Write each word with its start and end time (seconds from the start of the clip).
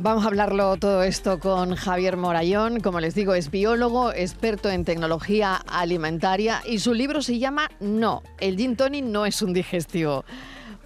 Vamos 0.00 0.24
a 0.24 0.28
hablarlo 0.28 0.76
todo 0.76 1.02
esto 1.02 1.40
con 1.40 1.74
Javier 1.74 2.16
Morayón. 2.16 2.78
Como 2.78 3.00
les 3.00 3.16
digo, 3.16 3.34
es 3.34 3.50
biólogo, 3.50 4.12
experto 4.12 4.70
en 4.70 4.84
tecnología 4.84 5.56
alimentaria 5.66 6.62
y 6.64 6.78
su 6.78 6.94
libro 6.94 7.20
se 7.20 7.40
llama 7.40 7.68
No, 7.80 8.22
el 8.38 8.56
gin 8.56 8.76
tonic 8.76 9.04
no 9.04 9.26
es 9.26 9.42
un 9.42 9.52
digestivo. 9.52 10.24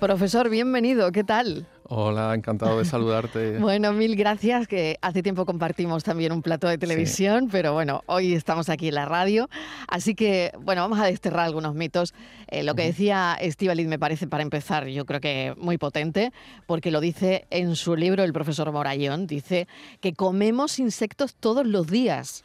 Profesor, 0.01 0.49
bienvenido, 0.49 1.13
¿qué 1.13 1.25
tal? 1.25 1.67
Hola, 1.95 2.35
encantado 2.35 2.79
de 2.79 2.87
saludarte. 2.87 3.59
bueno, 3.61 3.93
mil 3.93 4.17
gracias, 4.17 4.67
que 4.67 4.97
hace 5.03 5.23
tiempo 5.23 5.45
compartimos 5.45 6.03
también 6.03 6.33
un 6.33 6.41
plato 6.41 6.67
de 6.67 6.79
televisión, 6.79 7.51
pero 7.53 7.75
bueno, 7.75 8.03
hoy 8.07 8.33
estamos 8.33 8.71
aquí 8.71 8.89
en 8.89 8.95
la 8.95 9.05
radio, 9.05 9.51
así 9.89 10.15
que 10.15 10.53
bueno, 10.59 10.81
vamos 10.81 10.99
a 11.01 11.05
desterrar 11.05 11.45
algunos 11.45 11.75
mitos. 11.75 12.15
Eh, 12.49 12.63
lo 12.63 12.75
que 12.75 12.85
decía 12.85 13.37
Estivaliz 13.39 13.89
me 13.89 13.99
parece, 13.99 14.27
para 14.27 14.43
empezar, 14.43 14.87
yo 14.87 15.05
creo 15.05 15.21
que 15.21 15.55
muy 15.59 15.77
potente, 15.77 16.33
porque 16.65 16.91
lo 16.91 16.99
dice 16.99 17.47
en 17.51 17.77
su 17.77 17.95
libro 17.95 18.25
el 18.25 18.33
profesor 18.33 18.73
Morayón, 18.73 19.27
dice 19.27 19.69
que 20.01 20.15
comemos 20.15 20.79
insectos 20.79 21.35
todos 21.35 21.67
los 21.67 21.89
días. 21.89 22.43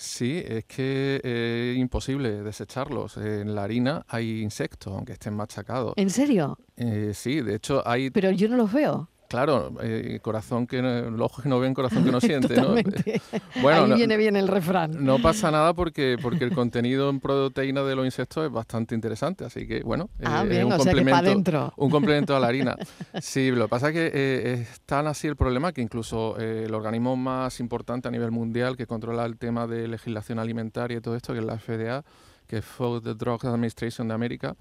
Sí, 0.00 0.40
es 0.46 0.64
que 0.66 1.16
es 1.16 1.20
eh, 1.24 1.74
imposible 1.76 2.44
desecharlos. 2.44 3.16
En 3.16 3.56
la 3.56 3.64
harina 3.64 4.06
hay 4.06 4.42
insectos, 4.42 4.94
aunque 4.94 5.14
estén 5.14 5.34
machacados. 5.34 5.92
¿En 5.96 6.08
serio? 6.08 6.56
Eh, 6.76 7.10
sí, 7.14 7.40
de 7.40 7.56
hecho 7.56 7.82
hay... 7.84 8.08
Pero 8.10 8.30
yo 8.30 8.48
no 8.48 8.56
los 8.56 8.72
veo. 8.72 9.10
Claro, 9.28 9.74
eh, 9.82 10.20
corazón 10.22 10.66
que 10.66 10.80
no, 10.80 11.10
los 11.10 11.20
ojos 11.20 11.42
que 11.42 11.50
no 11.50 11.60
ven, 11.60 11.74
corazón 11.74 12.02
que 12.02 12.10
no 12.10 12.20
siente, 12.20 12.56
¿no? 12.56 12.74
Bueno, 13.62 13.84
Ahí 13.84 13.92
viene 13.92 14.16
bien 14.16 14.36
el 14.36 14.48
refrán. 14.48 15.04
No 15.04 15.20
pasa 15.20 15.50
nada 15.50 15.74
porque, 15.74 16.16
porque 16.20 16.44
el 16.44 16.54
contenido 16.54 17.10
en 17.10 17.20
proteína 17.20 17.82
de 17.82 17.94
los 17.94 18.06
insectos 18.06 18.46
es 18.46 18.50
bastante 18.50 18.94
interesante, 18.94 19.44
así 19.44 19.68
que 19.68 19.82
bueno, 19.82 20.08
ah, 20.24 20.46
es 20.48 20.64
un, 20.64 20.70
complemento, 20.70 21.74
un 21.76 21.90
complemento 21.90 22.34
a 22.34 22.40
la 22.40 22.48
harina. 22.48 22.76
Sí, 23.20 23.50
lo 23.50 23.66
que 23.66 23.68
pasa 23.68 23.88
es 23.88 23.94
que 23.94 24.10
eh, 24.14 24.52
es 24.54 24.80
tan 24.82 25.06
así 25.06 25.26
el 25.26 25.36
problema 25.36 25.72
que 25.72 25.82
incluso 25.82 26.38
eh, 26.38 26.64
el 26.66 26.74
organismo 26.74 27.16
más 27.16 27.60
importante 27.60 28.08
a 28.08 28.10
nivel 28.10 28.30
mundial 28.30 28.76
que 28.76 28.86
controla 28.86 29.26
el 29.26 29.36
tema 29.36 29.66
de 29.66 29.88
legislación 29.88 30.38
alimentaria 30.38 30.98
y 30.98 31.00
todo 31.00 31.16
esto, 31.16 31.32
que 31.32 31.40
es 31.40 31.44
la 31.44 31.58
FDA, 31.58 32.04
que 32.46 32.58
es 32.58 32.64
Food 32.64 33.16
Drug 33.16 33.44
Administration 33.46 34.08
de 34.08 34.14
América, 34.14 34.56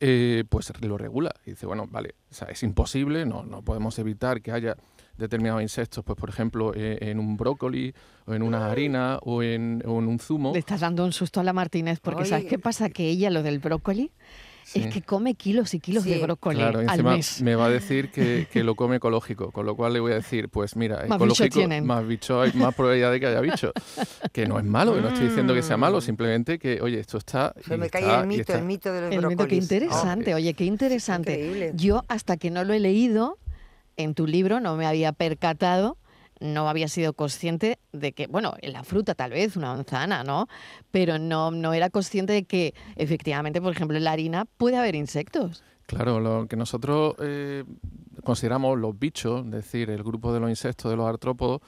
eh, 0.00 0.44
pues 0.48 0.72
lo 0.80 0.98
regula. 0.98 1.34
Y 1.44 1.50
dice, 1.50 1.66
bueno, 1.66 1.86
vale, 1.90 2.14
es 2.48 2.62
imposible, 2.62 3.26
no, 3.26 3.44
no 3.44 3.62
podemos 3.62 3.98
evitar 3.98 4.40
que 4.40 4.50
haya 4.52 4.76
determinados 5.20 5.62
insectos, 5.62 6.02
pues 6.04 6.18
por 6.18 6.30
ejemplo, 6.30 6.72
eh, 6.74 6.98
en 7.02 7.18
un 7.20 7.36
brócoli 7.36 7.94
o 8.26 8.34
en 8.34 8.42
una 8.42 8.70
harina 8.70 9.18
o 9.22 9.42
en, 9.42 9.82
un 9.86 10.18
zumo. 10.18 10.52
Le 10.52 10.58
estás 10.58 10.80
dando 10.80 11.04
un 11.04 11.12
susto 11.12 11.40
a 11.40 11.44
la 11.44 11.52
Martínez 11.52 12.00
porque 12.00 12.24
¿sabes 12.24 12.46
qué 12.46 12.58
pasa? 12.58 12.88
Que 12.88 13.08
ella 13.08 13.30
lo 13.30 13.42
del 13.42 13.58
brócoli 13.58 14.10
es 14.74 14.92
que 14.92 15.02
come 15.02 15.34
kilos 15.34 15.74
y 15.74 15.80
kilos 15.80 16.04
de 16.04 16.18
brócoli 16.18 16.58
claro, 16.58 16.80
al 16.86 17.04
mes. 17.04 17.42
Me 17.42 17.54
va 17.54 17.66
a 17.66 17.70
decir 17.70 18.10
que, 18.10 18.64
lo 18.64 18.74
come 18.74 18.96
ecológico, 18.96 19.50
con 19.50 19.66
lo 19.66 19.76
cual 19.76 19.92
le 19.92 20.00
voy 20.00 20.12
a 20.12 20.16
decir, 20.16 20.48
pues 20.48 20.76
mira, 20.76 21.04
ecológico, 21.04 21.60
más 21.82 22.06
bicho 22.06 22.40
hay 22.40 22.52
más 22.52 22.74
probabilidad 22.74 23.12
de 23.12 23.20
que 23.20 23.26
haya 23.26 23.40
bicho. 23.40 23.72
Que 24.32 24.46
no 24.46 24.58
es 24.58 24.64
malo, 24.64 24.94
que 24.94 25.00
no 25.00 25.08
estoy 25.08 25.28
diciendo 25.28 25.54
que 25.54 25.62
sea 25.62 25.76
malo, 25.76 25.98
mm. 25.98 26.02
simplemente 26.02 26.58
que, 26.58 26.80
oye, 26.80 27.00
esto 27.00 27.18
está... 27.18 27.52
Se 27.66 27.76
me 27.76 27.90
cae 27.90 28.20
el 28.20 28.26
mito, 28.26 28.54
el 28.54 28.64
mito 28.64 28.92
de 28.92 29.00
los 29.00 29.12
el 29.12 29.26
Mito, 29.26 29.46
qué 29.46 29.56
interesante, 29.56 30.34
oye, 30.34 30.54
qué 30.54 30.64
interesante. 30.64 31.72
Yo 31.74 32.04
hasta 32.08 32.36
que 32.36 32.50
no 32.50 32.62
lo 32.64 32.72
he 32.72 32.80
leído 32.80 33.38
en 33.96 34.14
tu 34.14 34.26
libro 34.26 34.60
no 34.60 34.76
me 34.76 34.86
había 34.86 35.12
percatado 35.12 35.96
no 36.40 36.68
había 36.68 36.88
sido 36.88 37.12
consciente 37.12 37.78
de 37.92 38.12
que, 38.12 38.26
bueno, 38.26 38.54
en 38.60 38.72
la 38.72 38.82
fruta 38.82 39.14
tal 39.14 39.30
vez, 39.30 39.56
una 39.56 39.74
manzana, 39.74 40.24
¿no? 40.24 40.48
Pero 40.90 41.18
no, 41.18 41.50
no 41.50 41.72
era 41.72 41.90
consciente 41.90 42.32
de 42.32 42.44
que 42.44 42.74
efectivamente, 42.96 43.60
por 43.60 43.72
ejemplo, 43.72 43.96
en 43.96 44.04
la 44.04 44.12
harina 44.12 44.46
puede 44.56 44.76
haber 44.76 44.94
insectos. 44.94 45.62
Claro, 45.86 46.20
lo 46.20 46.46
que 46.46 46.56
nosotros 46.56 47.14
eh, 47.20 47.64
consideramos 48.24 48.78
los 48.78 48.98
bichos, 48.98 49.44
es 49.44 49.50
decir, 49.50 49.90
el 49.90 50.02
grupo 50.02 50.32
de 50.32 50.40
los 50.40 50.48
insectos, 50.48 50.90
de 50.90 50.96
los 50.96 51.06
artrópodos, 51.06 51.60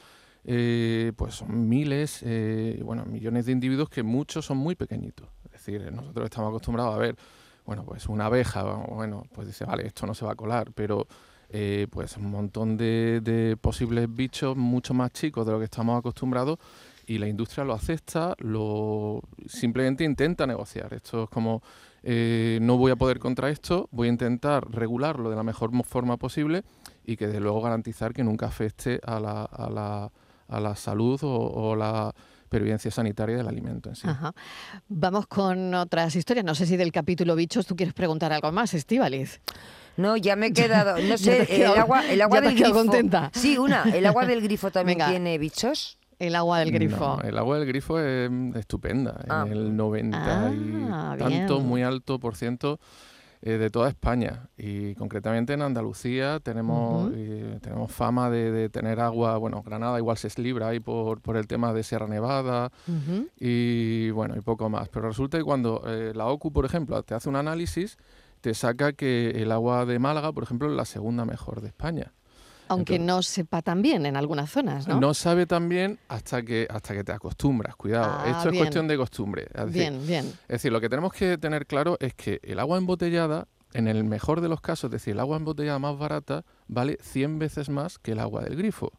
eh, 0.44 1.12
pues 1.16 1.34
son 1.34 1.68
miles, 1.68 2.20
eh, 2.22 2.80
bueno, 2.84 3.04
millones 3.04 3.46
de 3.46 3.52
individuos 3.52 3.88
que 3.88 4.02
muchos 4.02 4.46
son 4.46 4.58
muy 4.58 4.74
pequeñitos. 4.74 5.28
Es 5.46 5.52
decir, 5.52 5.92
nosotros 5.92 6.24
estamos 6.24 6.48
acostumbrados 6.50 6.94
a 6.94 6.98
ver, 6.98 7.16
bueno, 7.64 7.84
pues 7.84 8.08
una 8.08 8.26
abeja, 8.26 8.62
bueno, 8.62 9.24
pues 9.32 9.46
dice, 9.46 9.64
vale, 9.64 9.86
esto 9.86 10.06
no 10.06 10.14
se 10.14 10.24
va 10.24 10.32
a 10.32 10.36
colar, 10.36 10.72
pero 10.72 11.06
eh, 11.54 11.86
pues 11.90 12.16
un 12.16 12.30
montón 12.30 12.78
de, 12.78 13.58
posibles 13.60 14.06
bichos 14.12 14.56
mucho 14.56 14.94
más 14.94 15.12
chicos 15.12 15.44
de 15.44 15.52
lo 15.52 15.58
que 15.58 15.66
estamos 15.66 15.98
acostumbrados 15.98 16.58
y 17.06 17.18
la 17.18 17.28
industria 17.28 17.62
lo 17.64 17.74
acepta, 17.74 18.34
lo 18.38 19.20
simplemente 19.46 20.02
intenta 20.02 20.46
negociar. 20.46 20.94
Esto 20.94 21.24
es 21.24 21.28
como 21.28 21.62
eh, 22.02 22.58
no 22.62 22.78
voy 22.78 22.90
a 22.90 22.96
poder 22.96 23.18
contra 23.18 23.50
esto, 23.50 23.88
voy 23.92 24.08
a 24.08 24.10
intentar 24.10 24.66
regularlo 24.70 25.28
de 25.28 25.36
la 25.36 25.42
mejor 25.42 25.70
forma 25.84 26.16
posible 26.16 26.64
y 27.04 27.18
que 27.18 27.26
de 27.26 27.38
luego 27.38 27.60
garantizar 27.60 28.14
que 28.14 28.24
nunca 28.24 28.46
afecte 28.46 28.98
a 29.04 29.20
la, 29.20 29.44
a 29.44 29.68
la, 29.68 30.10
a 30.48 30.60
la 30.60 30.74
salud 30.74 31.20
o, 31.22 31.76
la 31.76 32.14
pervivencia 32.48 32.90
sanitaria 32.90 33.36
del 33.36 33.48
alimento 33.48 33.90
en 33.90 33.96
sí. 33.96 34.08
Vamos 34.88 35.26
con 35.26 35.74
otras 35.74 36.16
historias. 36.16 36.46
No 36.46 36.54
sé 36.54 36.64
si 36.64 36.78
del 36.78 36.92
capítulo 36.92 37.36
bichos 37.36 37.66
tú 37.66 37.76
quieres 37.76 37.94
preguntar 37.94 38.32
algo 38.32 38.52
más, 38.52 38.72
Estíbaliz. 38.72 39.40
No, 39.96 40.16
ya 40.16 40.36
me 40.36 40.46
he 40.46 40.52
quedado, 40.52 41.00
no 41.00 41.18
sé, 41.18 41.46
el 41.50 41.78
agua, 41.78 42.10
el 42.10 42.20
agua 42.20 42.40
del 42.40 42.54
grifo. 42.54 42.72
contenta. 42.72 43.30
Sí, 43.34 43.58
una, 43.58 43.84
el 43.84 44.06
agua 44.06 44.26
del 44.26 44.42
grifo 44.42 44.70
también 44.70 44.98
tiene 44.98 45.38
bichos. 45.38 45.98
El 46.18 46.36
agua 46.36 46.60
del 46.60 46.70
grifo. 46.70 47.20
el 47.22 47.36
agua 47.36 47.58
del 47.58 47.66
grifo 47.66 47.98
es 47.98 48.30
estupenda, 48.54 49.20
en 49.24 49.32
ah. 49.32 49.46
el 49.50 49.76
90 49.76 50.18
ah, 50.18 51.16
y 51.16 51.18
tanto, 51.18 51.58
muy 51.58 51.82
alto 51.82 52.20
por 52.20 52.36
ciento 52.36 52.78
eh, 53.44 53.58
de 53.58 53.70
toda 53.70 53.88
España 53.88 54.48
y 54.56 54.94
concretamente 54.94 55.54
en 55.54 55.62
Andalucía 55.62 56.38
tenemos, 56.38 57.10
eh, 57.12 57.58
tenemos 57.60 57.90
fama 57.90 58.30
de, 58.30 58.68
tener 58.68 59.00
agua, 59.00 59.36
bueno, 59.36 59.64
Granada 59.64 59.98
igual 59.98 60.16
se 60.16 60.40
libra 60.40 60.68
ahí 60.68 60.78
por, 60.78 61.20
por 61.20 61.36
el 61.36 61.48
tema 61.48 61.72
de 61.72 61.82
Sierra 61.82 62.06
Nevada 62.06 62.70
y 63.40 64.10
bueno, 64.10 64.36
y 64.36 64.42
poco 64.42 64.70
más. 64.70 64.88
Pero 64.90 65.08
resulta 65.08 65.38
que 65.38 65.44
cuando 65.44 65.82
eh, 65.88 66.12
la 66.14 66.26
OCU, 66.28 66.52
por 66.52 66.64
ejemplo, 66.64 67.02
te 67.02 67.16
hace 67.16 67.28
un 67.28 67.34
análisis, 67.34 67.98
te 68.42 68.54
saca 68.54 68.92
que 68.92 69.30
el 69.30 69.52
agua 69.52 69.86
de 69.86 69.98
Málaga, 69.98 70.32
por 70.32 70.42
ejemplo, 70.42 70.68
es 70.68 70.76
la 70.76 70.84
segunda 70.84 71.24
mejor 71.24 71.62
de 71.62 71.68
España. 71.68 72.12
Aunque 72.68 72.98
no 72.98 73.22
sepa 73.22 73.62
tan 73.62 73.82
bien 73.82 74.04
en 74.06 74.16
algunas 74.16 74.50
zonas, 74.50 74.88
¿no? 74.88 74.98
No 74.98 75.14
sabe 75.14 75.46
tan 75.46 75.68
bien 75.68 75.98
hasta 76.08 76.42
que, 76.42 76.66
hasta 76.70 76.94
que 76.94 77.04
te 77.04 77.12
acostumbras, 77.12 77.76
cuidado. 77.76 78.10
Ah, 78.18 78.30
Esto 78.30 78.48
es 78.48 78.58
cuestión 78.58 78.88
de 78.88 78.96
costumbre. 78.96 79.46
bien, 79.68 80.06
bien. 80.06 80.26
Es 80.48 80.48
decir, 80.48 80.72
lo 80.72 80.80
que 80.80 80.88
tenemos 80.88 81.12
que 81.12 81.38
tener 81.38 81.66
claro 81.66 81.96
es 82.00 82.14
que 82.14 82.40
el 82.42 82.58
agua 82.58 82.78
embotellada, 82.78 83.46
en 83.74 83.88
el 83.88 84.04
mejor 84.04 84.40
de 84.40 84.48
los 84.48 84.60
casos, 84.60 84.84
es 84.88 84.92
decir, 84.92 85.12
el 85.12 85.20
agua 85.20 85.36
embotellada 85.36 85.78
más 85.78 85.98
barata, 85.98 86.44
vale 86.66 86.98
100 87.02 87.38
veces 87.38 87.68
más 87.68 87.98
que 87.98 88.12
el 88.12 88.20
agua 88.20 88.42
del 88.42 88.56
grifo. 88.56 88.92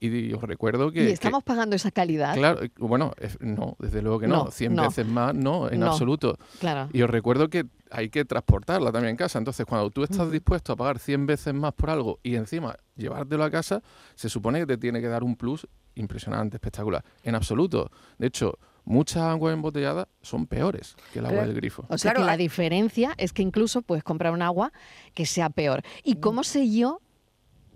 Y 0.00 0.32
os 0.32 0.42
recuerdo 0.42 0.90
que... 0.92 1.08
¿Y 1.08 1.12
estamos 1.12 1.42
pagando 1.42 1.76
esa 1.76 1.90
calidad? 1.90 2.34
Claro, 2.34 2.60
bueno, 2.78 3.12
no, 3.40 3.76
desde 3.78 4.02
luego 4.02 4.20
que 4.20 4.28
no, 4.28 4.50
100 4.50 4.76
veces 4.76 5.06
más, 5.06 5.34
no, 5.34 5.70
en 5.70 5.82
absoluto. 5.82 6.36
Claro. 6.60 6.88
Y 6.92 7.02
os 7.02 7.10
recuerdo 7.10 7.48
que 7.48 7.66
hay 7.90 8.10
que 8.10 8.24
transportarla 8.24 8.92
también 8.92 9.10
en 9.10 9.16
casa. 9.16 9.38
Entonces, 9.38 9.66
cuando 9.66 9.90
tú 9.90 10.02
estás 10.04 10.30
dispuesto 10.30 10.72
a 10.72 10.76
pagar 10.76 10.98
100 10.98 11.26
veces 11.26 11.54
más 11.54 11.72
por 11.74 11.90
algo 11.90 12.20
y 12.22 12.36
encima 12.36 12.76
llevártelo 12.96 13.44
a 13.44 13.50
casa, 13.50 13.82
se 14.14 14.28
supone 14.28 14.60
que 14.60 14.66
te 14.66 14.76
tiene 14.76 15.00
que 15.00 15.08
dar 15.08 15.24
un 15.24 15.36
plus 15.36 15.66
impresionante, 15.94 16.56
espectacular. 16.56 17.04
En 17.22 17.34
absoluto. 17.34 17.90
De 18.18 18.28
hecho, 18.28 18.58
muchas 18.84 19.22
aguas 19.22 19.54
embotelladas 19.54 20.06
son 20.22 20.46
peores 20.46 20.96
que 21.12 21.18
el 21.18 21.26
agua 21.26 21.42
del 21.42 21.54
grifo. 21.54 21.84
O 21.88 21.98
sea 21.98 22.12
que 22.12 22.22
la 22.22 22.36
diferencia 22.36 23.14
es 23.18 23.32
que 23.32 23.42
incluso 23.42 23.82
puedes 23.82 24.04
comprar 24.04 24.32
un 24.32 24.42
agua 24.42 24.72
que 25.14 25.26
sea 25.26 25.50
peor. 25.50 25.82
¿Y 26.04 26.16
mm. 26.16 26.20
cómo 26.20 26.44
sé 26.44 26.70
yo 26.70 27.00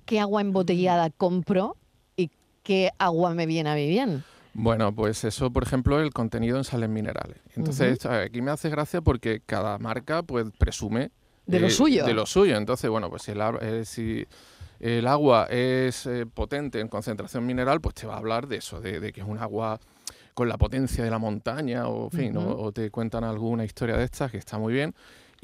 qué 0.05 0.21
agua 0.21 0.41
embotellada 0.41 1.11
compro 1.11 1.77
y 2.62 2.65
qué 2.65 2.91
agua 2.99 3.34
me 3.34 3.47
viene 3.47 3.71
a 3.71 3.75
mí 3.75 3.89
bien? 3.89 4.25
Bueno, 4.55 4.95
pues 4.95 5.25
eso, 5.25 5.50
por 5.50 5.62
ejemplo, 5.62 6.00
el 6.00 6.12
contenido 6.12 6.59
en 6.59 6.65
sales 6.65 6.89
minerales. 6.89 7.39
Entonces, 7.56 8.05
aquí 8.06 8.43
me 8.43 8.50
hace 8.50 8.69
gracia 8.69 9.00
porque 9.00 9.41
cada 9.45 9.78
marca 9.78 10.23
pues 10.23 10.47
presume 10.59 11.11
de 11.47 11.61
lo 11.61 11.67
eh, 11.69 11.71
suyo. 11.71 12.05
De 12.05 12.15
lo 12.15 12.27
suyo. 12.27 12.56
Entonces, 12.56 12.91
bueno, 12.91 13.09
pues 13.09 13.23
si 13.23 13.33
el, 13.33 13.41
eh, 13.61 13.84
si 13.84 14.27
el 14.81 15.06
agua 15.06 15.47
es 15.50 16.06
eh, 16.06 16.27
potente 16.27 16.81
en 16.81 16.89
concentración 16.89 17.47
mineral, 17.47 17.81
pues 17.81 17.94
te 17.94 18.06
va 18.06 18.14
a 18.14 18.19
hablar 18.19 18.47
de 18.47 18.56
eso, 18.56 18.81
de, 18.81 19.12
que 19.12 19.20
es 19.23 19.26
un 19.26 19.38
agua 19.38 19.81
con 20.35 20.49
la 20.49 20.59
potencia 20.59 21.03
de 21.05 21.11
la 21.11 21.19
montaña, 21.19 21.88
o, 21.88 22.11
fin, 22.11 22.35
o 22.37 22.73
te 22.73 22.91
cuentan 22.91 23.25
alguna 23.25 23.64
historia 23.64 23.97
de 23.97 24.05
estas 24.05 24.31
que 24.31 24.38
está 24.38 24.59
muy 24.59 24.73
bien. 24.73 24.94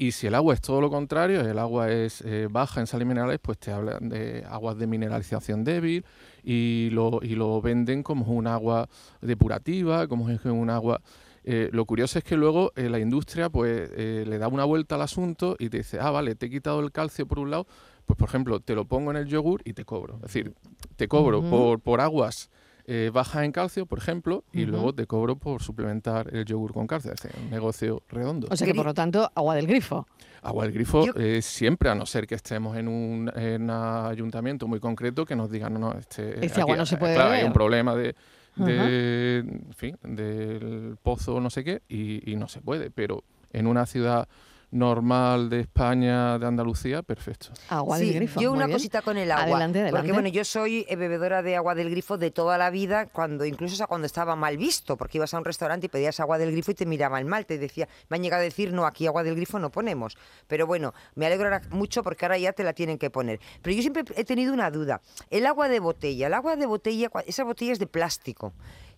Y 0.01 0.13
si 0.13 0.27
el 0.27 0.35
agua 0.35 0.53
es 0.53 0.61
todo 0.61 0.79
lo 0.79 0.89
contrario, 0.89 1.41
el 1.41 1.59
agua 1.59 1.91
es 1.91 2.21
eh, 2.21 2.47
baja 2.49 2.79
en 2.79 2.87
sales 2.87 3.05
minerales, 3.05 3.37
pues 3.41 3.57
te 3.57 3.73
hablan 3.73 4.07
de 4.07 4.45
aguas 4.49 4.77
de 4.77 4.87
mineralización 4.87 5.65
débil 5.65 6.05
y 6.41 6.89
lo, 6.93 7.19
y 7.21 7.35
lo 7.35 7.61
venden 7.61 8.01
como 8.01 8.31
un 8.31 8.47
agua 8.47 8.87
depurativa, 9.21 10.07
como 10.07 10.29
es 10.29 10.45
un 10.45 10.69
agua... 10.69 11.01
Eh, 11.43 11.69
lo 11.73 11.83
curioso 11.83 12.17
es 12.17 12.23
que 12.23 12.37
luego 12.37 12.71
eh, 12.77 12.89
la 12.89 12.99
industria 12.99 13.49
pues 13.49 13.91
le 13.97 14.37
da 14.37 14.47
una 14.47 14.63
vuelta 14.63 14.95
al 14.95 15.01
asunto 15.01 15.57
y 15.59 15.69
te 15.69 15.79
dice, 15.79 15.99
ah, 15.99 16.11
vale, 16.11 16.33
te 16.35 16.45
he 16.45 16.49
quitado 16.49 16.79
el 16.79 16.93
calcio 16.93 17.27
por 17.27 17.39
un 17.39 17.51
lado, 17.51 17.67
pues 18.05 18.17
por 18.17 18.29
ejemplo, 18.29 18.61
te 18.61 18.75
lo 18.75 18.85
pongo 18.85 19.11
en 19.11 19.17
el 19.17 19.25
yogur 19.25 19.61
y 19.65 19.73
te 19.73 19.83
cobro. 19.83 20.15
Es 20.15 20.21
decir, 20.21 20.53
te 20.95 21.09
cobro 21.09 21.41
por, 21.41 21.81
por 21.81 21.99
aguas 21.99 22.49
eh, 22.91 23.11
baja 23.13 23.45
en 23.45 23.51
calcio, 23.51 23.85
por 23.85 23.99
ejemplo, 23.99 24.43
y 24.51 24.65
luego 24.65 24.95
te 24.95 25.05
cobro 25.05 25.35
por 25.35 25.61
suplementar 25.61 26.33
el 26.33 26.43
yogur 26.43 26.73
con 26.73 26.87
calcio. 26.87 27.13
Es 27.13 27.21
un 27.39 27.51
negocio 27.51 28.01
redondo. 28.09 28.47
O 28.49 28.55
sea 28.55 28.65
que, 28.65 28.73
por 28.73 28.87
lo 28.87 28.95
tanto, 28.95 29.31
agua 29.35 29.53
del 29.53 29.67
grifo. 29.67 30.07
Agua 30.41 30.63
del 30.63 30.73
grifo 30.73 31.05
eh, 31.15 31.43
siempre, 31.43 31.91
a 31.91 31.93
no 31.93 32.07
ser 32.07 32.25
que 32.25 32.33
estemos 32.33 32.75
en 32.77 32.87
un, 32.87 33.29
ayuntamiento 33.69 34.67
muy 34.67 34.79
concreto 34.79 35.23
que 35.23 35.35
nos 35.35 35.51
digan, 35.51 35.73
no, 35.73 35.79
no, 35.79 35.91
este, 35.99 36.43
este 36.43 36.61
agua 36.61 36.77
no 36.77 36.85
se 36.87 36.97
puede 36.97 37.13
claro, 37.13 37.29
hay 37.29 37.43
un 37.43 37.53
problema 37.53 37.93
de, 37.93 38.15
en 38.57 39.73
fin, 39.75 39.95
del 40.01 40.97
pozo 41.03 41.39
no 41.39 41.51
sé 41.51 41.63
qué 41.63 41.83
y, 41.87 42.31
y 42.31 42.37
no 42.37 42.47
se 42.47 42.59
puede, 42.59 42.89
pero 42.89 43.23
en 43.53 43.67
una 43.67 43.85
ciudad 43.85 44.27
normal 44.71 45.49
de 45.49 45.61
España, 45.61 46.37
de 46.37 46.45
Andalucía, 46.45 47.01
perfecto. 47.01 47.49
Agua 47.69 47.97
del 47.97 48.13
grifo. 48.13 48.39
Yo 48.39 48.51
una 48.51 48.67
cosita 48.67 49.01
con 49.01 49.17
el 49.17 49.31
agua. 49.31 49.43
Adelante, 49.43 49.79
adelante. 49.79 49.97
Porque 49.97 50.13
bueno, 50.13 50.29
yo 50.29 50.45
soy 50.45 50.85
eh, 50.87 50.95
bebedora 50.95 51.41
de 51.41 51.55
agua 51.55 51.75
del 51.75 51.89
grifo 51.89 52.17
de 52.17 52.31
toda 52.31 52.57
la 52.57 52.69
vida, 52.69 53.07
cuando 53.07 53.45
incluso 53.45 53.85
cuando 53.87 54.05
estaba 54.05 54.35
mal 54.35 54.57
visto, 54.57 54.97
porque 54.97 55.17
ibas 55.17 55.33
a 55.33 55.37
un 55.37 55.45
restaurante 55.45 55.87
y 55.87 55.89
pedías 55.89 56.19
agua 56.19 56.37
del 56.37 56.51
grifo 56.51 56.71
y 56.71 56.75
te 56.75 56.85
miraban 56.85 57.27
mal, 57.27 57.45
te 57.45 57.57
decía, 57.57 57.87
me 58.09 58.17
han 58.17 58.23
llegado 58.23 58.41
a 58.41 58.43
decir, 58.43 58.73
no, 58.73 58.85
aquí 58.85 59.07
agua 59.07 59.23
del 59.23 59.35
grifo 59.35 59.59
no 59.59 59.71
ponemos. 59.71 60.17
Pero 60.47 60.67
bueno, 60.67 60.93
me 61.15 61.25
alegro 61.25 61.49
mucho 61.71 62.03
porque 62.03 62.25
ahora 62.25 62.37
ya 62.37 62.53
te 62.53 62.63
la 62.63 62.73
tienen 62.73 62.97
que 62.97 63.09
poner. 63.09 63.39
Pero 63.61 63.75
yo 63.75 63.81
siempre 63.81 64.03
he 64.15 64.23
tenido 64.23 64.53
una 64.53 64.69
duda. 64.69 65.01
El 65.29 65.45
agua 65.45 65.67
de 65.69 65.79
botella, 65.79 66.27
el 66.27 66.33
agua 66.33 66.55
de 66.55 66.65
botella, 66.65 67.09
esas 67.25 67.45
botellas 67.45 67.79
de 67.79 67.87
plástico 67.87 68.53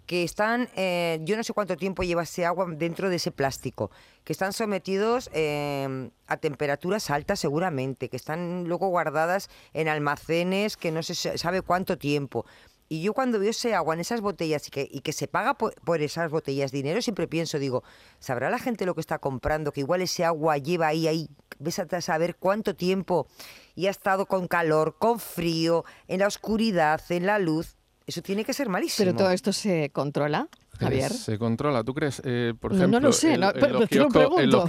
que 0.06 0.24
están, 0.24 0.70
eh, 0.76 1.20
yo 1.24 1.38
no 1.38 1.44
sé 1.44 1.54
cuánto 1.54 1.78
tiempo 1.78 2.04
lleva 2.04 2.24
ese 2.24 2.46
agua 2.46 2.66
dentro 2.70 3.10
de 3.10 3.16
ese 3.16 3.32
plástico, 3.32 3.92
que 4.24 4.34
están 4.34 4.54
sometidos 4.54 5.30
em, 5.34 6.12
a 6.28 6.38
temperaturas 6.38 7.10
altas 7.10 7.40
seguramente, 7.40 8.10
que 8.10 8.18
están 8.18 8.66
luego 8.68 8.88
guardadas 8.88 9.50
en 9.74 9.88
almacenes 9.88 10.78
que 10.78 10.92
no 10.92 11.04
se 11.04 11.16
sabe 11.16 11.62
cuánto 11.62 11.98
tiempo. 11.98 12.46
Y 12.92 13.02
yo 13.02 13.14
cuando 13.14 13.40
veo 13.40 13.52
ese 13.52 13.74
agua 13.74 13.94
en 13.94 14.02
esas 14.02 14.20
botellas 14.20 14.68
y 14.68 14.70
que, 14.70 14.86
y 14.92 15.00
que 15.00 15.14
se 15.14 15.30
paga 15.30 15.54
por, 15.54 16.02
esas 16.02 16.30
botellas 16.30 16.74
dinero, 16.74 17.02
siempre 17.02 17.26
pienso, 17.26 17.58
digo, 17.58 17.86
¿sabrá 18.20 18.50
la 18.50 18.60
gente 18.60 18.86
lo 18.86 18.96
que 18.96 19.00
está 19.00 19.18
comprando? 19.18 19.72
Que 19.72 19.80
igual 19.80 20.02
ese 20.02 20.26
agua 20.26 20.58
lleva 20.58 20.88
ahí, 20.88 21.08
ahí, 21.08 21.30
ves 21.58 21.80
a 21.80 22.02
saber 22.02 22.36
cuánto 22.36 22.76
tiempo 22.76 23.28
y 23.76 23.88
ha 23.88 23.92
estado 23.92 24.26
con 24.26 24.50
calor, 24.50 24.98
con 25.00 25.22
frío, 25.22 25.86
en 26.10 26.20
la 26.20 26.28
oscuridad, 26.28 27.02
en 27.08 27.28
la 27.28 27.40
luz. 27.40 27.78
Eso 28.06 28.22
tiene 28.22 28.44
que 28.44 28.54
ser 28.54 28.70
malísimo. 28.70 29.06
Pero 29.06 29.18
todo 29.18 29.32
esto 29.32 29.54
se 29.54 29.90
controla. 29.92 30.48
Javier. 30.80 31.12
se 31.12 31.38
controla. 31.38 31.84
¿Tú 31.84 31.94
crees, 31.94 32.22
eh, 32.26 32.54
por 32.60 32.74
ejemplo, 32.74 33.00
no, 33.00 33.08
lo 33.08 33.14
sé, 33.14 33.36
en, 33.36 33.42
los 33.42 33.54
kioscos, 33.88 34.40
en, 34.40 34.50
los 34.50 34.68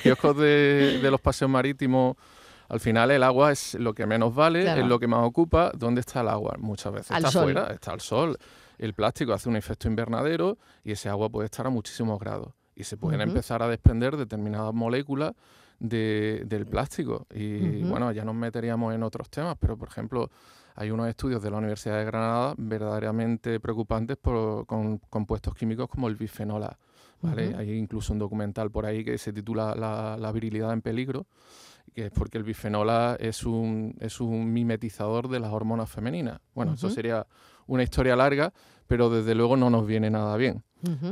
kioscos, 0.00 0.36
de, 0.36 1.08
los 1.10 1.20
paseos 1.20 1.50
marítimos, 1.50 2.16
al 2.68 2.78
final 2.78 3.10
el 3.10 3.22
agua 3.22 3.50
es 3.50 3.74
lo 3.74 3.94
que 3.94 4.04
menos 4.06 4.34
vale, 4.34 4.70
es 4.78 4.86
lo 4.86 4.98
que 4.98 5.06
más 5.06 5.24
ocupa. 5.24 5.72
¿Dónde 5.74 6.00
está 6.02 6.20
el 6.20 6.28
agua? 6.28 6.56
Muchas 6.58 6.92
veces 6.92 7.16
está 7.16 7.28
afuera, 7.28 7.68
está 7.72 7.92
al 7.92 8.00
sol. 8.00 8.36
El 8.78 8.94
plástico 8.94 9.32
hace 9.32 9.48
un 9.48 9.56
efecto 9.56 9.88
invernadero 9.88 10.58
y 10.84 10.92
ese 10.92 11.08
agua 11.08 11.28
puede 11.28 11.46
estar 11.46 11.66
a 11.66 11.70
muchísimos 11.70 12.18
grados. 12.18 12.52
Y 12.74 12.84
se 12.84 12.96
pueden 12.96 13.20
empezar 13.20 13.62
a 13.62 13.68
desprender 13.68 14.16
determinadas 14.16 14.72
moléculas 14.72 15.32
del 15.78 16.66
plástico. 16.70 17.26
Y 17.34 17.82
bueno, 17.82 18.12
ya 18.12 18.24
nos 18.24 18.34
meteríamos 18.34 18.94
en 18.94 19.02
otros 19.02 19.30
temas, 19.30 19.56
pero 19.58 19.76
por 19.76 19.88
ejemplo 19.88 20.30
hay 20.74 20.90
unos 20.90 21.08
estudios 21.08 21.42
de 21.42 21.50
la 21.50 21.58
Universidad 21.58 21.98
de 21.98 22.04
Granada 22.04 22.54
verdaderamente 22.56 23.60
preocupantes 23.60 24.16
por, 24.16 24.66
con 24.66 24.98
compuestos 24.98 25.54
químicos 25.54 25.88
como 25.88 26.08
el 26.08 26.16
bifenol 26.16 26.64
A. 26.64 26.78
¿vale? 27.22 27.54
Hay 27.56 27.72
incluso 27.72 28.12
un 28.12 28.18
documental 28.18 28.70
por 28.70 28.86
ahí 28.86 29.04
que 29.04 29.18
se 29.18 29.32
titula 29.32 29.74
La, 29.74 30.32
virilidad 30.32 30.72
en 30.72 30.82
peligro, 30.82 31.26
que 31.94 32.06
es 32.06 32.10
porque 32.10 32.38
el 32.38 32.44
bifenol 32.44 32.90
A 32.90 33.16
es 33.18 33.44
un, 33.44 33.96
es 34.00 34.20
un 34.20 34.52
mimetizador 34.52 35.28
de 35.28 35.40
las 35.40 35.52
hormonas 35.52 35.90
femeninas. 35.90 36.40
Bueno, 36.54 36.74
eso 36.74 36.90
sería 36.90 37.26
una 37.66 37.82
historia 37.82 38.16
larga, 38.16 38.52
pero 38.86 39.10
desde 39.10 39.34
luego 39.34 39.56
no 39.56 39.70
nos 39.70 39.86
viene 39.86 40.10
nada 40.10 40.36
bien. 40.36 40.62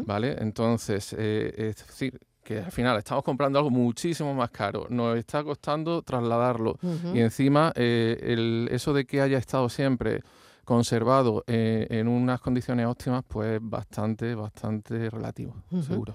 ¿Vale? 0.07 0.37
Entonces, 0.41 1.15
eh, 1.19 1.53
es 1.57 1.87
decir, 1.87 2.19
que 2.49 2.61
al 2.61 2.73
final 2.73 2.97
estamos 2.97 3.23
comprando 3.23 3.59
algo 3.59 3.69
muchísimo 3.69 4.33
más 4.33 4.51
caro, 4.51 4.87
nos 4.89 5.19
está 5.19 5.45
costando 5.45 6.01
trasladarlo 6.01 6.79
y 7.13 7.21
encima 7.21 7.73
eh, 7.75 8.69
eso 8.71 8.95
de 8.95 9.05
que 9.05 9.21
haya 9.21 9.37
estado 9.37 9.69
siempre 9.69 10.23
conservado 10.65 11.45
eh, 11.47 11.87
en 11.91 12.09
unas 12.09 12.41
condiciones 12.41 12.87
óptimas, 12.87 13.23
pues 13.29 13.59
bastante, 13.61 14.35
bastante 14.35 15.11
relativo, 15.11 15.57
seguro. 15.87 16.15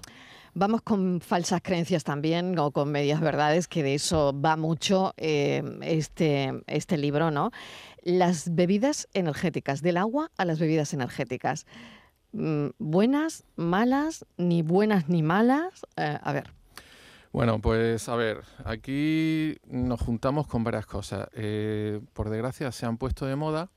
Vamos 0.54 0.82
con 0.82 1.20
falsas 1.20 1.60
creencias 1.62 2.02
también 2.02 2.58
o 2.58 2.72
con 2.72 2.90
medias 2.90 3.20
verdades, 3.20 3.68
que 3.68 3.84
de 3.84 3.94
eso 3.94 4.32
va 4.40 4.56
mucho 4.56 5.14
eh, 5.16 5.62
este, 5.82 6.62
este 6.66 6.96
libro, 6.96 7.30
¿no? 7.30 7.52
Las 8.02 8.52
bebidas 8.54 9.08
energéticas, 9.14 9.82
del 9.82 9.98
agua 9.98 10.32
a 10.36 10.44
las 10.44 10.58
bebidas 10.58 10.94
energéticas. 10.94 11.64
Mm, 12.34 12.70
buenas, 12.78 13.44
malas, 13.54 14.26
ni 14.36 14.62
buenas 14.62 15.08
ni 15.08 15.22
malas. 15.22 15.86
Eh, 15.96 16.18
a 16.20 16.32
ver. 16.32 16.50
Bueno, 17.32 17.60
pues 17.60 18.08
a 18.08 18.16
ver, 18.16 18.42
aquí 18.64 19.56
nos 19.66 20.00
juntamos 20.00 20.48
con 20.48 20.64
varias 20.64 20.84
cosas. 20.84 21.28
Eh, 21.34 22.00
por 22.12 22.30
desgracia 22.30 22.72
se 22.72 22.86
han 22.86 22.98
puesto 22.98 23.26
de 23.26 23.36
moda 23.36 23.70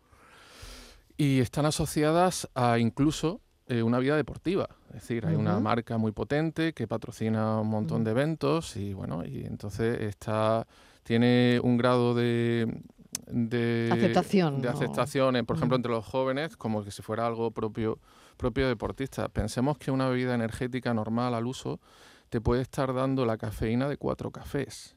y 1.18 1.40
están 1.40 1.68
asociadas 1.68 2.50
a 2.56 2.80
incluso 2.80 3.42
eh, 3.68 3.84
una 3.84 4.00
vida 4.00 4.16
deportiva. 4.16 4.70
Es 4.90 5.02
decir, 5.02 5.26
hay 5.28 5.36
una 5.36 5.60
marca 5.60 5.98
muy 5.98 6.12
potente 6.12 6.74
que 6.74 6.88
patrocina 6.88 7.62
un 7.62 7.70
montón 7.70 8.04
de 8.04 8.12
eventos 8.12 8.76
y 8.76 8.94
bueno, 8.94 9.24
y 9.24 9.46
entonces 9.46 10.02
está, 10.02 10.66
tiene 11.04 11.60
un 11.62 11.78
grado 11.78 12.16
de, 12.16 12.82
de 13.28 13.90
aceptación, 13.92 14.62
de 14.62 14.70
aceptación 14.70 15.46
por 15.46 15.58
ejemplo, 15.58 15.76
entre 15.76 15.92
los 15.92 16.06
jóvenes, 16.06 16.58
como 16.58 16.84
que 16.84 16.92
si 16.92 17.02
fuera 17.02 17.28
algo 17.28 17.52
propio 17.52 18.00
propio 18.38 18.68
deportista. 18.68 19.28
Pensemos 19.30 19.78
que 19.78 19.92
una 19.92 20.08
bebida 20.08 20.36
energética 20.36 20.94
normal 20.94 21.34
al 21.34 21.46
uso 21.46 21.80
te 22.30 22.42
puede 22.42 22.62
estar 22.62 22.94
dando 22.94 23.26
la 23.26 23.38
cafeína 23.38 23.88
de 23.90 23.98
cuatro 23.98 24.32
cafés 24.32 24.96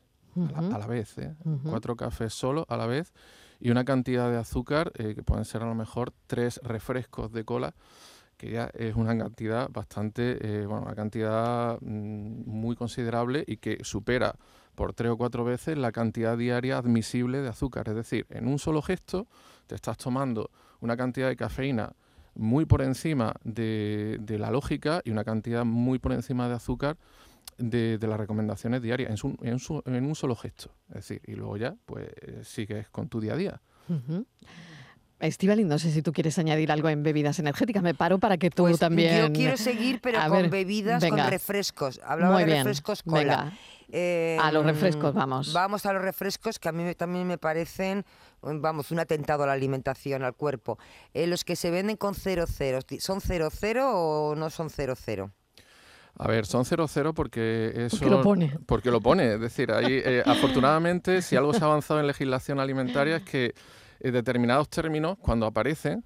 a, 0.54 0.78
la, 0.78 0.86
vez, 0.86 1.18
¿eh? 1.18 1.34
cuatro 1.68 1.96
cafés 1.96 2.32
solo 2.32 2.64
a 2.68 2.76
la 2.76 2.86
vez 2.86 3.12
y 3.58 3.70
una 3.70 3.84
cantidad 3.84 4.30
de 4.30 4.36
azúcar 4.36 4.92
eh, 4.96 5.14
que 5.14 5.22
pueden 5.22 5.44
ser 5.44 5.62
a 5.62 5.66
lo 5.66 5.74
mejor 5.74 6.12
tres 6.26 6.60
refrescos 6.62 7.32
de 7.32 7.44
cola 7.44 7.74
que 8.36 8.50
ya 8.50 8.70
es 8.72 8.96
una 8.96 9.16
cantidad 9.18 9.68
bastante, 9.70 10.38
eh, 10.40 10.64
bueno, 10.64 10.84
una 10.86 10.94
cantidad 10.94 11.78
mm, 11.82 12.48
muy 12.48 12.74
considerable 12.74 13.44
y 13.46 13.58
que 13.58 13.84
supera 13.84 14.34
por 14.74 14.94
tres 14.94 15.10
o 15.10 15.18
cuatro 15.18 15.44
veces 15.44 15.76
la 15.76 15.92
cantidad 15.92 16.38
diaria 16.38 16.78
admisible 16.78 17.42
de 17.42 17.48
azúcar. 17.48 17.90
Es 17.90 17.96
decir, 17.96 18.26
en 18.30 18.48
un 18.48 18.58
solo 18.58 18.80
gesto 18.80 19.26
te 19.66 19.74
estás 19.74 19.98
tomando 19.98 20.50
una 20.80 20.96
cantidad 20.96 21.28
de 21.28 21.36
cafeína 21.36 21.92
muy 22.40 22.64
por 22.64 22.82
encima 22.82 23.34
de, 23.44 24.18
la 24.26 24.50
lógica 24.50 25.02
y 25.04 25.10
una 25.10 25.24
cantidad 25.24 25.64
muy 25.64 25.98
por 25.98 26.12
encima 26.12 26.48
de 26.48 26.54
azúcar 26.54 26.96
de, 27.58 27.98
las 28.00 28.18
recomendaciones 28.18 28.82
diarias 28.82 29.22
en, 29.42 30.04
un 30.04 30.14
solo 30.14 30.34
gesto. 30.34 30.74
Es 30.88 30.94
decir, 30.94 31.22
y 31.26 31.34
luego 31.34 31.56
ya, 31.56 31.76
pues 31.84 32.08
sigues 32.42 32.88
con 32.88 33.08
tu 33.08 33.20
día 33.20 33.34
a 33.34 33.36
día. 33.36 33.60
Uh 33.88 34.24
no 35.64 35.78
sé 35.78 35.90
si 35.90 36.02
tú 36.02 36.12
quieres 36.12 36.38
añadir 36.38 36.72
algo 36.72 36.88
en 36.88 37.02
bebidas 37.02 37.38
energéticas. 37.38 37.82
Me 37.82 37.94
paro 37.94 38.18
para 38.18 38.38
que 38.38 38.50
tú 38.50 38.64
pues 38.64 38.78
también. 38.78 39.18
Yo 39.18 39.32
quiero 39.32 39.56
seguir, 39.56 40.00
pero 40.00 40.18
con 40.28 40.48
bebidas, 40.48 41.04
con 41.04 41.18
refrescos. 41.18 42.00
Hablaba 42.04 42.38
de 42.38 42.46
refrescos 42.46 43.02
cola. 43.02 43.52
a 43.92 44.52
los 44.52 44.64
refrescos, 44.64 45.14
vamos. 45.14 45.52
Vamos 45.52 45.84
a 45.84 45.92
los 45.92 46.02
refrescos 46.02 46.58
que 46.58 46.68
a 46.68 46.72
mí 46.72 46.94
también 46.94 47.26
me 47.26 47.36
parecen 47.36 48.04
vamos, 48.42 48.90
un 48.90 49.00
atentado 49.00 49.44
a 49.44 49.46
la 49.46 49.52
alimentación, 49.52 50.22
al 50.22 50.34
cuerpo. 50.34 50.78
Eh, 51.14 51.26
los 51.26 51.44
que 51.44 51.56
se 51.56 51.70
venden 51.70 51.96
con 51.96 52.14
00, 52.14 52.46
¿son 52.98 53.20
00 53.20 53.90
o 53.92 54.34
no 54.34 54.50
son 54.50 54.70
00? 54.70 55.30
A 56.18 56.28
ver, 56.28 56.46
son 56.46 56.64
00 56.64 57.14
porque 57.14 57.72
eso... 57.74 57.96
Porque 57.98 58.10
lo 58.10 58.22
pone. 58.22 58.58
Porque 58.66 58.90
lo 58.90 59.00
pone. 59.00 59.34
Es 59.34 59.40
decir, 59.40 59.72
ahí, 59.72 60.02
eh, 60.04 60.22
afortunadamente, 60.26 61.22
si 61.22 61.36
algo 61.36 61.54
se 61.54 61.62
ha 61.62 61.66
avanzado 61.66 62.00
en 62.00 62.06
legislación 62.06 62.60
alimentaria 62.60 63.16
es 63.16 63.22
que 63.22 63.54
eh, 64.00 64.10
determinados 64.10 64.68
términos, 64.68 65.16
cuando 65.18 65.46
aparecen, 65.46 66.04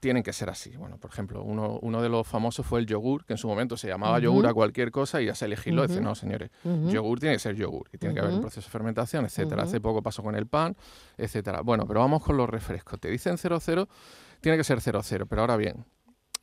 tienen 0.00 0.22
que 0.22 0.32
ser 0.32 0.50
así. 0.50 0.76
Bueno, 0.76 0.98
por 0.98 1.10
ejemplo, 1.10 1.42
uno, 1.42 1.78
uno 1.82 2.02
de 2.02 2.08
los 2.08 2.26
famosos 2.26 2.66
fue 2.66 2.80
el 2.80 2.86
yogur, 2.86 3.24
que 3.24 3.34
en 3.34 3.38
su 3.38 3.48
momento 3.48 3.76
se 3.76 3.88
llamaba 3.88 4.18
yogur 4.18 4.46
a 4.46 4.54
cualquier 4.54 4.90
cosa 4.90 5.20
y 5.20 5.26
ya 5.26 5.34
se 5.34 5.48
legisló. 5.48 5.84
Uh 5.84 6.00
no, 6.00 6.14
señores, 6.14 6.50
yogur 6.64 7.18
tiene 7.18 7.36
que 7.36 7.40
ser 7.40 7.56
yogur 7.56 7.88
y 7.92 7.98
tiene 7.98 8.14
que 8.14 8.20
haber 8.20 8.34
un 8.34 8.40
proceso 8.40 8.66
de 8.66 8.70
fermentación, 8.70 9.24
etcétera. 9.24 9.62
Hace 9.62 9.80
poco 9.80 10.02
pasó 10.02 10.22
con 10.22 10.34
el 10.34 10.46
pan, 10.46 10.76
etcétera. 11.16 11.62
Bueno, 11.62 11.86
pero 11.86 12.00
vamos 12.00 12.22
con 12.22 12.36
los 12.36 12.48
refrescos. 12.48 13.00
Te 13.00 13.10
dicen 13.10 13.38
00, 13.38 13.88
tiene 14.40 14.58
que 14.58 14.64
ser 14.64 14.80
00, 14.80 15.26
pero 15.26 15.42
ahora 15.42 15.56
bien, 15.56 15.84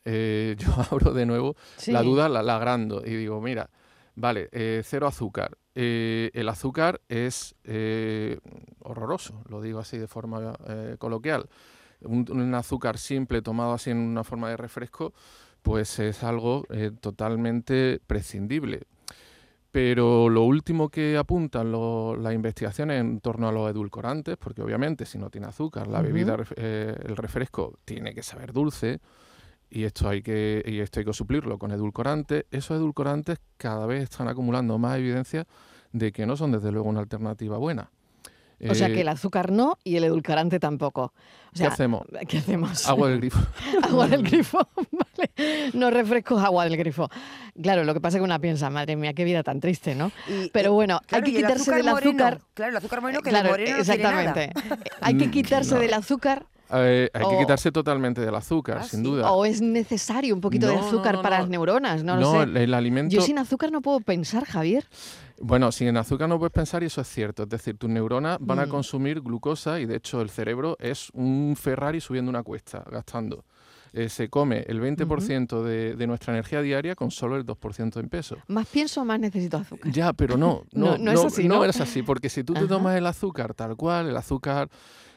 eh, 0.05 0.55
yo 0.59 0.73
abro 0.89 1.13
de 1.13 1.25
nuevo 1.25 1.55
la 1.87 2.01
duda, 2.01 2.29
la, 2.29 2.41
la, 2.41 2.55
agrando 2.55 3.03
y 3.05 3.15
digo, 3.15 3.39
mira, 3.41 3.69
vale, 4.15 4.49
eh, 4.51 4.81
cero 4.83 5.07
azúcar. 5.07 5.57
Eh, 5.75 6.29
el 6.33 6.49
azúcar 6.49 7.01
es 7.07 7.55
horroroso, 8.79 9.43
lo 9.49 9.61
digo 9.61 9.79
así 9.79 9.97
de 9.97 10.07
forma 10.07 10.53
coloquial 10.99 11.49
un, 12.05 12.53
azúcar 12.53 12.97
simple 12.97 13.41
tomado 13.41 13.73
así 13.73 13.91
en 13.91 13.97
una 13.97 14.23
forma 14.23 14.49
de 14.49 14.57
refresco, 14.57 15.13
pues 15.61 15.99
es 15.99 16.23
algo 16.23 16.65
eh, 16.69 16.91
totalmente 16.99 17.99
prescindible. 18.05 18.81
Pero 19.71 20.29
lo 20.29 20.43
último 20.43 20.89
que 20.89 21.17
apuntan 21.17 21.71
las 21.71 22.33
investigaciones 22.33 23.01
en 23.01 23.19
torno 23.21 23.47
a 23.47 23.51
los 23.51 23.71
edulcorantes, 23.71 24.37
porque 24.37 24.61
obviamente 24.61 25.05
si 25.05 25.17
no 25.17 25.31
tiene 25.31 25.47
azúcar, 25.47 25.87
la 25.87 26.01
bebida, 26.01 26.37
eh, 26.57 26.95
el 27.03 27.15
refresco 27.15 27.79
tiene 27.83 28.13
que 28.13 28.21
saber 28.21 28.53
dulce, 28.53 28.99
y 29.71 29.85
esto 29.85 30.07
hay 30.07 30.21
que, 30.21 30.61
y 30.63 30.79
esto 30.79 30.99
hay 30.99 31.05
que 31.07 31.13
suplirlo 31.13 31.57
con 31.57 31.71
edulcorantes, 31.71 32.45
esos 32.51 32.77
edulcorantes 32.77 33.39
cada 33.57 33.87
vez 33.87 34.03
están 34.03 34.27
acumulando 34.27 34.77
más 34.77 34.99
evidencia 34.99 35.47
de 35.91 36.11
que 36.11 36.27
no 36.27 36.37
son 36.37 36.51
desde 36.51 36.71
luego 36.71 36.87
una 36.87 36.99
alternativa 36.99 37.57
buena. 37.57 37.89
O 38.69 38.75
sea 38.75 38.87
que 38.87 39.01
el 39.01 39.07
eh, 39.07 39.11
azúcar 39.11 39.51
no 39.51 39.77
y 39.83 39.95
el 39.97 40.03
edulcorante 40.03 40.59
tampoco. 40.59 41.13
¿Qué 41.55 41.65
hacemos? 41.65 42.03
¿Qué 42.27 42.39
hacemos? 42.39 42.87
Agua 42.87 43.09
del 43.09 43.19
grifo. 43.19 43.39
agua 43.83 44.07
del 44.07 44.23
grifo, 44.23 44.67
vale. 44.75 45.71
No 45.73 45.91
refrescos, 45.91 46.43
agua 46.43 46.65
del 46.65 46.77
grifo. 46.77 47.09
Claro, 47.61 47.83
lo 47.83 47.93
que 47.93 48.01
pasa 48.01 48.17
es 48.17 48.21
que 48.21 48.25
una 48.25 48.39
piensa, 48.39 48.69
madre 48.69 48.95
mía, 48.95 49.13
qué 49.13 49.23
vida 49.23 49.43
tan 49.43 49.59
triste, 49.59 49.95
¿no? 49.95 50.11
Pero 50.51 50.73
bueno, 50.73 50.99
hay 51.11 51.21
que 51.21 51.33
quitarse 51.33 51.73
del 51.75 51.87
azúcar. 51.87 52.41
claro, 52.53 52.71
el 52.71 52.77
azúcar 52.77 53.01
moreno 53.01 53.21
que 53.21 53.29
claro, 53.29 53.49
moreno 53.49 53.77
exactamente. 53.77 54.51
hay 55.01 55.17
que 55.17 55.29
quitarse 55.29 55.77
del 55.77 55.93
azúcar 55.93 56.45
hay 56.69 57.09
que 57.11 57.37
quitarse 57.39 57.71
totalmente 57.71 58.21
del 58.21 58.35
azúcar, 58.35 58.79
ah, 58.81 58.83
sin 58.83 59.03
duda. 59.03 59.31
O 59.31 59.45
es 59.45 59.61
necesario 59.61 60.33
un 60.33 60.41
poquito 60.41 60.67
de 60.67 60.75
azúcar 60.75 61.21
para 61.21 61.39
las 61.39 61.49
neuronas, 61.49 62.03
no, 62.03 62.17
lo 62.17 62.43
sé. 62.43 62.63
el 62.63 62.73
alimento... 62.73 63.15
Yo 63.15 63.21
sin 63.21 63.37
azúcar 63.37 63.71
no 63.71 63.81
puedo 63.81 63.99
pensar, 63.99 64.45
Javier. 64.45 64.85
Bueno, 65.39 65.71
sin 65.71 65.95
azúcar 65.97 66.29
no 66.29 66.39
puedes 66.39 66.53
pensar 66.53 66.83
y 66.83 66.87
eso 66.87 67.01
es 67.01 67.07
cierto. 67.07 67.43
Es 67.43 67.49
decir, 67.49 67.77
tus 67.77 67.89
neuronas 67.89 68.37
van 68.39 68.59
a 68.59 68.65
mm. 68.65 68.69
consumir 68.69 69.21
glucosa 69.21 69.79
y 69.79 69.85
de 69.85 69.97
hecho 69.97 70.21
el 70.21 70.29
cerebro 70.29 70.77
es 70.79 71.09
un 71.13 71.55
Ferrari 71.59 71.99
subiendo 71.99 72.29
una 72.29 72.43
cuesta, 72.43 72.83
gastando. 72.89 73.43
Eh, 73.93 74.09
se 74.09 74.27
come 74.27 74.65
el 74.67 74.81
20% 74.81 75.61
de, 75.61 76.07
nuestra 76.07 76.33
energía 76.33 76.63
diaria 76.63 76.95
con 76.95 77.11
solo 77.11 77.35
el 77.35 77.45
2% 77.45 77.99
en 77.99 78.09
peso. 78.09 78.37
Más 78.47 78.65
pienso, 78.65 79.05
más 79.05 79.19
necesito 79.19 79.57
azúcar. 79.57 79.91
Ya, 79.91 80.13
pero 80.13 80.35
no, 80.35 80.63
no, 80.71 80.97
no, 80.97 81.11
es 81.11 81.23
así. 81.23 81.47
No, 81.47 81.63
eres 81.63 81.79
así, 81.79 82.01
porque 82.01 82.29
si 82.29 82.43
tú 82.43 82.53
te 82.53 82.65
tomas 82.65 82.97
el 82.97 83.05
azúcar 83.05 83.53
tal 83.53 83.75
cual, 83.75 84.09
el 84.09 84.17
azúcar 84.17 84.69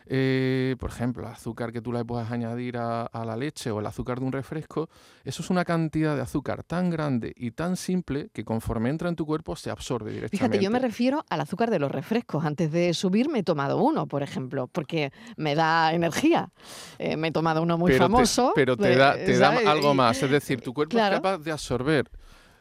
eh, 0.08 0.76
por 0.78 0.90
ejemplo, 0.90 1.24
el 1.24 1.32
azúcar 1.32 1.72
que 1.72 1.80
tú 1.80 1.92
le 1.92 2.04
puedas 2.04 2.30
añadir 2.30 2.76
a, 2.78 3.10
la 3.12 3.36
leche 3.36 3.70
o 3.70 3.80
el 3.80 3.86
azúcar 3.86 4.20
de 4.20 4.26
un 4.26 4.32
refresco, 4.32 4.88
eso 5.24 5.42
es 5.42 5.50
una 5.50 5.64
cantidad 5.64 6.14
de 6.14 6.22
azúcar 6.22 6.62
tan 6.62 6.90
grande 6.90 7.32
y 7.36 7.50
tan 7.50 7.76
simple 7.76 8.30
que 8.32 8.44
conforme 8.44 8.90
entra 8.90 9.08
en 9.08 9.16
tu 9.16 9.26
cuerpo 9.26 9.56
se 9.56 9.70
absorbe 9.70 10.12
directamente. 10.12 10.36
Fíjate, 10.36 10.64
yo 10.64 10.70
me 10.70 10.78
refiero 10.78 11.24
al 11.28 11.40
azúcar 11.40 11.70
de 11.70 11.80
los 11.80 11.90
refrescos. 11.90 12.44
Antes 12.44 12.70
de 12.70 12.94
subir 12.94 13.28
me 13.28 13.40
he 13.40 13.42
tomado 13.42 13.78
uno, 13.78 14.06
por 14.06 14.22
ejemplo, 14.22 14.68
porque 14.68 15.12
me 15.36 15.54
da 15.54 15.92
energía. 15.92 16.50
Eh, 16.98 17.16
me 17.16 17.28
he 17.28 17.32
tomado 17.32 17.62
uno 17.62 17.76
muy 17.76 17.92
famoso. 17.94 18.52
pero 18.54 18.76
te 18.76 18.94
da, 18.94 19.14
te 19.14 19.36
da 19.36 19.58
algo 19.70 19.92
más, 19.94 20.22
es 20.22 20.30
decir, 20.30 20.60
tu 20.60 20.72
cuerpo 20.72 20.96
es 20.96 21.10
capaz 21.10 21.38
de 21.38 21.50
absorber 21.50 22.08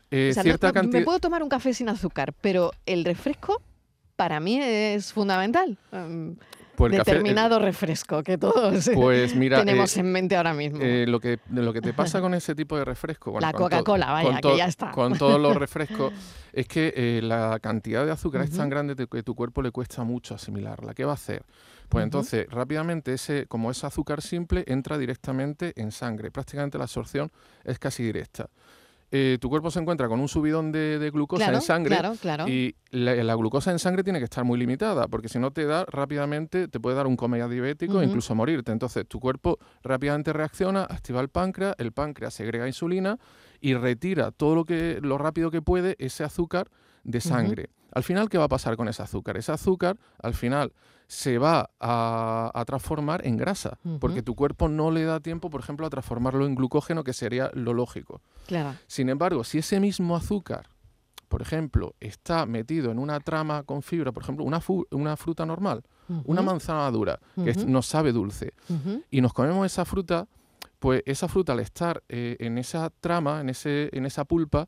eh, 0.09 0.33
cierta 0.33 0.71
cantidad. 0.71 0.99
Me 0.99 1.05
puedo 1.05 1.19
tomar 1.19 1.43
un 1.43 1.49
café 1.49 1.73
sin 1.73 1.89
azúcar, 1.89 2.33
pero 2.41 2.71
el 2.85 3.05
refresco 3.05 3.61
para 4.15 4.39
mí 4.39 4.59
es 4.61 5.13
fundamental. 5.13 5.77
Em, 5.91 6.35
pues 6.75 6.91
determinado 6.91 7.59
refresco 7.59 8.23
que 8.23 8.37
todos 8.37 8.89
pues 8.93 9.33
tenemos 9.39 9.97
eh, 9.97 9.99
en 9.99 10.11
mente 10.11 10.35
ahora 10.35 10.53
mismo. 10.53 10.79
Eh, 10.81 11.05
lo, 11.07 11.19
que, 11.19 11.39
lo 11.51 11.73
que 11.73 11.81
te 11.81 11.93
pasa 11.93 12.21
con 12.21 12.33
ese 12.33 12.55
tipo 12.55 12.77
de 12.77 12.85
refresco... 12.85 13.39
la 13.39 13.53
Coca-Cola, 13.53 14.11
vaya, 14.11 14.39
que 14.41 14.57
ya 14.57 14.65
está. 14.65 14.91
Con 14.91 15.17
todos 15.17 15.39
los 15.39 15.55
refrescos, 15.57 16.13
es 16.53 16.67
que 16.67 16.93
eh, 16.95 17.21
la 17.23 17.59
cantidad 17.59 18.05
de 18.05 18.11
azúcar 18.11 18.41
es 18.41 18.51
tan 18.51 18.69
grande 18.69 18.95
que 19.07 19.23
tu 19.23 19.35
cuerpo 19.35 19.61
le 19.61 19.71
cuesta 19.71 20.03
mucho 20.03 20.35
asimilarla. 20.35 20.93
¿Qué 20.93 21.05
va 21.05 21.11
a 21.11 21.15
hacer? 21.15 21.43
Pues 21.89 22.03
entonces, 22.03 22.47
rápidamente, 22.49 23.13
ese, 23.13 23.45
como 23.45 23.71
es 23.71 23.83
azúcar 23.83 24.21
simple, 24.21 24.63
entra 24.67 24.97
directamente 24.97 25.73
en 25.75 25.91
sangre. 25.91 26.31
Prácticamente 26.31 26.77
la 26.77 26.85
absorción 26.85 27.31
es 27.63 27.77
casi 27.79 28.03
directa. 28.03 28.49
Eh, 29.17 29.37
tu 29.39 29.47
cuerpo 29.47 29.71
se 29.71 29.79
encuentra 29.79 30.09
con 30.09 30.19
un 30.19 30.27
subidón 30.27 30.73
de, 30.73 31.09
glucosa 31.13 31.49
en 31.49 31.61
sangre 31.61 31.97
y 32.47 32.75
la, 32.91 33.35
glucosa 33.35 33.71
en 33.71 33.79
sangre 33.79 34.03
tiene 34.03 34.19
que 34.19 34.25
estar 34.25 34.43
muy 34.43 34.59
limitada, 34.59 35.07
porque 35.07 35.29
si 35.29 35.39
no 35.39 35.51
te 35.51 35.63
da 35.63 35.85
rápidamente, 35.85 36.67
te 36.67 36.81
puede 36.81 36.97
dar 36.97 37.07
un 37.07 37.15
coma 37.15 37.37
diabético 37.37 38.01
e 38.01 38.05
incluso 38.05 38.35
morirte. 38.35 38.73
Entonces 38.73 39.07
tu 39.07 39.21
cuerpo 39.21 39.57
rápidamente 39.83 40.33
reacciona, 40.33 40.81
activa 40.81 41.21
el 41.21 41.29
páncreas, 41.29 41.75
el 41.77 41.93
páncreas 41.93 42.33
segrega 42.33 42.67
insulina 42.67 43.17
y 43.61 43.75
retira 43.75 44.31
todo 44.31 44.53
lo, 44.53 44.65
que, 44.65 44.99
lo 45.01 45.17
rápido 45.17 45.49
que 45.49 45.61
puede 45.61 45.95
ese 45.97 46.25
azúcar 46.25 46.67
de 47.05 47.21
sangre. 47.21 47.69
Al 47.91 48.03
final, 48.03 48.29
¿qué 48.29 48.37
va 48.37 48.45
a 48.45 48.49
pasar 48.49 48.75
con 48.75 48.89
ese 48.89 49.01
azúcar? 49.01 49.37
Ese 49.37 49.53
azúcar, 49.53 49.97
al 50.21 50.33
final, 50.33 50.73
se 51.07 51.37
va 51.37 51.69
a, 51.79 52.63
transformar 52.65 53.25
en 53.25 53.37
grasa, 53.37 53.77
porque 53.99 54.21
tu 54.21 54.35
cuerpo 54.35 54.67
no 54.67 54.91
le 54.91 55.03
da 55.03 55.19
tiempo, 55.19 55.49
por 55.49 55.61
ejemplo, 55.61 55.85
a 55.85 55.89
transformarlo 55.89 56.45
en 56.45 56.55
glucógeno, 56.55 57.03
que 57.03 57.13
sería 57.13 57.51
lo 57.53 57.73
lógico. 57.73 58.21
Claro. 58.47 58.75
Sin 58.87 59.09
embargo, 59.09 59.43
si 59.43 59.59
ese 59.59 59.79
mismo 59.79 60.15
azúcar, 60.15 60.67
por 61.27 61.41
ejemplo, 61.41 61.95
está 61.99 62.45
metido 62.45 62.91
en 62.91 62.99
una 62.99 63.19
trama 63.19 63.63
con 63.63 63.81
fibra, 63.81 64.11
por 64.11 64.23
ejemplo, 64.23 64.43
una, 64.45 64.61
una 64.91 65.15
fruta 65.15 65.45
normal, 65.45 65.83
una 66.25 66.41
manzana 66.41 66.89
dura, 66.91 67.19
que 67.35 67.53
no 67.65 67.81
sabe 67.81 68.11
dulce, 68.11 68.53
y 69.09 69.21
nos 69.21 69.33
comemos 69.33 69.65
esa 69.65 69.85
fruta, 69.85 70.27
pues 70.79 71.01
esa 71.05 71.27
fruta 71.27 71.53
al 71.53 71.61
estar 71.61 72.03
eh, 72.09 72.35
en 72.39 72.57
esa 72.57 72.89
trama, 72.89 73.41
en, 73.41 73.49
ese, 73.49 73.89
en 73.93 74.05
esa 74.05 74.25
pulpa, 74.25 74.67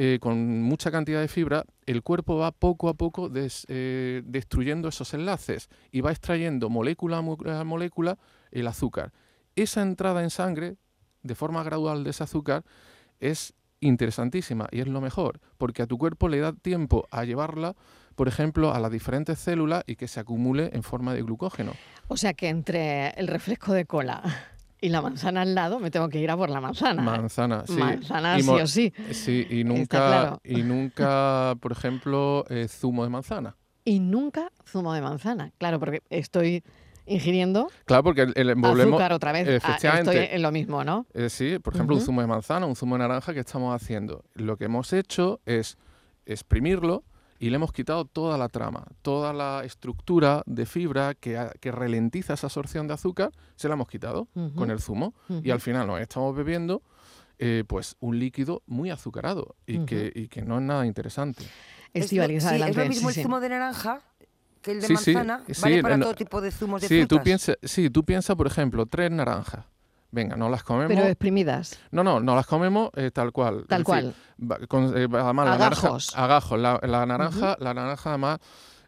eh, 0.00 0.18
con 0.20 0.62
mucha 0.62 0.92
cantidad 0.92 1.20
de 1.20 1.26
fibra, 1.26 1.64
el 1.84 2.04
cuerpo 2.04 2.36
va 2.36 2.52
poco 2.52 2.88
a 2.88 2.94
poco 2.94 3.28
eh, 3.34 4.22
destruyendo 4.24 4.86
esos 4.86 5.12
enlaces 5.12 5.68
y 5.90 6.02
va 6.02 6.12
extrayendo 6.12 6.70
molécula 6.70 7.18
a 7.18 7.64
molécula 7.64 8.16
el 8.52 8.68
azúcar. 8.68 9.12
Esa 9.56 9.82
entrada 9.82 10.22
en 10.22 10.30
sangre, 10.30 10.76
de 11.24 11.34
forma 11.34 11.64
gradual 11.64 12.04
de 12.04 12.10
ese 12.10 12.22
azúcar, 12.22 12.62
es 13.18 13.54
interesantísima 13.80 14.68
y 14.70 14.82
es 14.82 14.86
lo 14.86 15.00
mejor, 15.00 15.40
porque 15.56 15.82
a 15.82 15.88
tu 15.88 15.98
cuerpo 15.98 16.28
le 16.28 16.38
da 16.38 16.52
tiempo 16.52 17.08
a 17.10 17.24
llevarla, 17.24 17.74
por 18.14 18.28
ejemplo, 18.28 18.72
a 18.72 18.78
las 18.78 18.92
diferentes 18.92 19.40
células 19.40 19.82
y 19.84 19.96
que 19.96 20.06
se 20.06 20.20
acumule 20.20 20.70
en 20.74 20.84
forma 20.84 21.12
de 21.12 21.22
glucógeno. 21.22 21.72
O 22.06 22.16
sea 22.16 22.34
que 22.34 22.48
entre 22.50 23.08
el 23.10 23.26
refresco 23.26 23.72
de 23.72 23.84
cola 23.84 24.22
y 24.80 24.88
la 24.88 25.02
manzana 25.02 25.42
al 25.42 25.54
lado, 25.54 25.80
me 25.80 25.90
tengo 25.90 26.08
que 26.08 26.20
ir 26.20 26.30
a 26.30 26.36
por 26.36 26.50
la 26.50 26.60
manzana. 26.60 27.02
Manzana, 27.02 27.64
sí. 27.66 27.74
Manzana 27.74 28.38
sí 28.38 28.50
o 28.50 28.66
sí. 28.66 28.92
Sí, 29.10 29.46
y 29.50 29.64
nunca, 29.64 30.38
y 30.44 30.62
nunca 30.62 31.56
por 31.60 31.72
ejemplo, 31.72 32.44
eh, 32.48 32.68
zumo 32.68 33.04
de 33.04 33.10
manzana. 33.10 33.56
Y 33.84 34.00
nunca 34.00 34.50
zumo 34.66 34.92
de 34.92 35.00
manzana, 35.00 35.52
claro, 35.58 35.80
porque 35.80 36.02
estoy 36.10 36.62
ingiriendo 37.06 37.68
claro, 37.86 38.02
porque 38.04 38.22
el, 38.34 38.50
azúcar 38.50 39.12
otra 39.12 39.32
vez. 39.32 39.62
Ah, 39.64 39.76
estoy 39.76 40.16
en 40.30 40.42
lo 40.42 40.52
mismo, 40.52 40.84
¿no? 40.84 41.06
Eh, 41.14 41.30
sí, 41.30 41.58
por 41.58 41.74
ejemplo, 41.74 41.96
un 41.96 42.02
zumo 42.02 42.20
de 42.20 42.26
manzana, 42.26 42.66
un 42.66 42.76
zumo 42.76 42.96
de 42.96 43.00
naranja 43.00 43.32
que 43.32 43.40
estamos 43.40 43.74
haciendo. 43.74 44.24
Lo 44.34 44.56
que 44.56 44.66
hemos 44.66 44.92
hecho 44.92 45.40
es 45.46 45.78
exprimirlo, 46.26 47.04
y 47.38 47.50
le 47.50 47.56
hemos 47.56 47.72
quitado 47.72 48.04
toda 48.04 48.36
la 48.36 48.48
trama, 48.48 48.86
toda 49.02 49.32
la 49.32 49.62
estructura 49.64 50.42
de 50.46 50.66
fibra 50.66 51.14
que, 51.14 51.38
que 51.60 51.70
ralentiza 51.72 52.34
esa 52.34 52.48
absorción 52.48 52.88
de 52.88 52.94
azúcar, 52.94 53.30
se 53.54 53.68
la 53.68 53.74
hemos 53.74 53.88
quitado 53.88 54.28
con 54.54 54.70
el 54.70 54.80
zumo 54.80 55.14
y 55.42 55.50
al 55.50 55.60
final 55.60 55.86
nos 55.86 56.00
estamos 56.00 56.34
bebiendo 56.36 56.82
eh, 57.38 57.64
pues 57.66 57.96
un 58.00 58.18
líquido 58.18 58.62
muy 58.66 58.90
azucarado 58.90 59.54
y, 59.66 59.84
que, 59.84 60.12
y 60.14 60.28
que 60.28 60.42
no 60.42 60.56
es 60.56 60.62
nada 60.62 60.86
interesante. 60.86 61.44
Es, 61.94 62.12
lo, 62.12 62.22
es 62.24 62.76
lo 62.76 62.84
mismo 62.86 63.08
el 63.10 63.14
zumo 63.14 63.40
de 63.40 63.48
naranja 63.48 64.02
que 64.60 64.72
el 64.72 64.80
de 64.80 64.88
manzana, 64.88 65.44
vale 65.62 65.82
para 65.82 65.98
todo 66.00 66.14
tipo 66.14 66.40
de 66.40 66.50
zumos 66.50 66.82
de 66.82 67.06
Tú 67.06 67.22
piensa, 67.22 67.54
sí, 67.62 67.90
tú 67.90 68.04
piensas, 68.04 68.34
por 68.36 68.48
ejemplo, 68.48 68.86
tres 68.86 69.10
naranjas 69.10 69.64
venga, 70.10 70.36
no 70.36 70.48
las 70.48 70.62
comemos. 70.62 70.94
Pero 70.94 71.06
exprimidas. 71.06 71.78
No, 71.90 72.02
no, 72.02 72.20
no 72.20 72.34
las 72.34 72.46
comemos 72.46 72.90
eh, 72.96 73.10
tal 73.12 73.32
cual. 73.32 73.64
Tal 73.68 73.84
cual. 73.84 74.14
con, 74.68 74.96
eh, 74.96 75.08
además, 75.12 75.46
la 75.46 75.58
naranja, 75.58 75.88
agajos. 76.14 76.58
La, 76.58 77.06
naranja, 77.06 77.56
la 77.58 77.74
naranja 77.74 78.10
además 78.10 78.38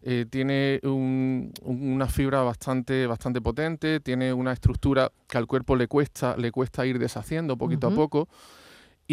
eh, 0.02 0.26
tiene 0.28 0.80
una 0.82 2.06
fibra 2.06 2.42
bastante, 2.42 3.06
bastante 3.06 3.40
potente, 3.40 4.00
tiene 4.00 4.32
una 4.32 4.52
estructura 4.52 5.10
que 5.28 5.38
al 5.38 5.46
cuerpo 5.46 5.76
le 5.76 5.88
cuesta, 5.88 6.36
le 6.36 6.50
cuesta 6.50 6.86
ir 6.86 6.98
deshaciendo 6.98 7.56
poquito 7.56 7.88
a 7.88 7.90
poco. 7.90 8.28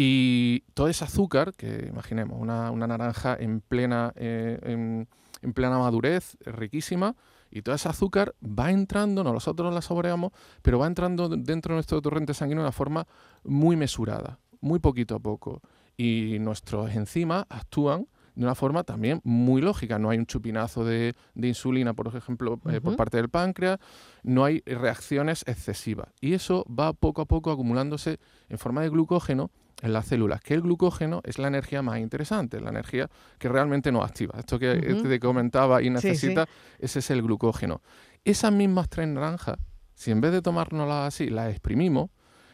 Y 0.00 0.60
todo 0.74 0.88
ese 0.88 1.04
azúcar, 1.04 1.52
que 1.54 1.86
imaginemos, 1.88 2.38
una, 2.40 2.70
naranja 2.70 3.36
en 3.38 3.60
plena, 3.60 4.12
en, 4.16 5.08
en 5.42 5.52
plena 5.52 5.78
madurez, 5.78 6.36
riquísima, 6.44 7.16
y 7.50 7.62
todo 7.62 7.74
ese 7.74 7.88
azúcar 7.88 8.34
va 8.42 8.70
entrando, 8.70 9.24
nosotros 9.24 9.72
la 9.72 9.82
saboreamos, 9.82 10.32
pero 10.62 10.78
va 10.78 10.86
entrando 10.86 11.28
dentro 11.28 11.72
de 11.72 11.76
nuestro 11.76 12.00
torrente 12.02 12.34
sanguíneo 12.34 12.62
de 12.62 12.66
una 12.66 12.72
forma 12.72 13.06
muy 13.44 13.76
mesurada, 13.76 14.38
muy 14.60 14.78
poquito 14.78 15.14
a 15.14 15.18
poco. 15.18 15.62
Y 15.96 16.38
nuestros 16.40 16.94
enzimas 16.94 17.44
actúan 17.48 18.06
de 18.34 18.44
una 18.44 18.54
forma 18.54 18.84
también 18.84 19.20
muy 19.24 19.60
lógica. 19.60 19.98
No 19.98 20.10
hay 20.10 20.18
un 20.18 20.26
chupinazo 20.26 20.84
de, 20.84 21.14
insulina, 21.34 21.94
por 21.94 22.14
ejemplo, 22.14 22.60
eh, 22.70 22.80
por 22.80 22.94
parte 22.94 23.16
del 23.16 23.28
páncreas, 23.28 23.80
no 24.22 24.44
hay 24.44 24.62
reacciones 24.64 25.42
excesivas. 25.48 26.08
Y 26.20 26.34
eso 26.34 26.64
va 26.66 26.92
poco 26.92 27.22
a 27.22 27.24
poco 27.24 27.50
acumulándose 27.50 28.20
en 28.48 28.58
forma 28.58 28.82
de 28.82 28.90
glucógeno 28.90 29.50
en 29.82 29.92
las 29.92 30.06
células, 30.06 30.40
que 30.40 30.54
el 30.54 30.62
glucógeno 30.62 31.20
es 31.24 31.38
la 31.38 31.48
energía 31.48 31.82
más 31.82 31.98
interesante, 31.98 32.60
la 32.60 32.70
energía 32.70 33.08
que 33.38 33.48
realmente 33.48 33.92
nos 33.92 34.04
activa. 34.04 34.34
Esto 34.38 34.58
que 34.58 34.74
te 34.74 35.20
comentaba 35.20 35.82
y 35.82 35.90
necesita, 35.90 36.46
ese 36.78 36.98
es 36.98 37.10
el 37.10 37.22
glucógeno. 37.22 37.80
Esas 38.24 38.52
mismas 38.52 38.88
tres 38.88 39.08
naranjas, 39.08 39.56
si 39.94 40.10
en 40.10 40.20
vez 40.20 40.32
de 40.32 40.42
tomárnoslas 40.42 41.14
así, 41.14 41.28
las 41.30 41.50
exprimimos, 41.50 42.10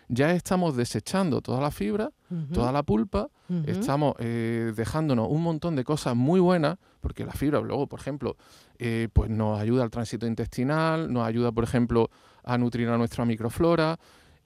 ya 0.08 0.32
estamos 0.32 0.76
desechando 0.76 1.40
toda 1.40 1.60
la 1.60 1.70
fibra, 1.70 2.10
toda 2.52 2.72
la 2.72 2.82
pulpa, 2.82 3.28
estamos 3.66 4.14
eh, 4.18 4.72
dejándonos 4.76 5.28
un 5.30 5.42
montón 5.42 5.76
de 5.76 5.84
cosas 5.84 6.14
muy 6.14 6.40
buenas, 6.40 6.78
porque 7.00 7.24
la 7.24 7.32
fibra 7.32 7.60
luego, 7.60 7.86
por 7.86 8.00
ejemplo, 8.00 8.36
eh, 8.78 9.08
pues 9.12 9.30
nos 9.30 9.58
ayuda 9.58 9.82
al 9.82 9.90
tránsito 9.90 10.26
intestinal, 10.26 11.12
nos 11.12 11.26
ayuda, 11.26 11.52
por 11.52 11.64
ejemplo, 11.64 12.10
a 12.42 12.58
nutrir 12.58 12.88
a 12.88 12.98
nuestra 12.98 13.24
microflora, 13.24 13.98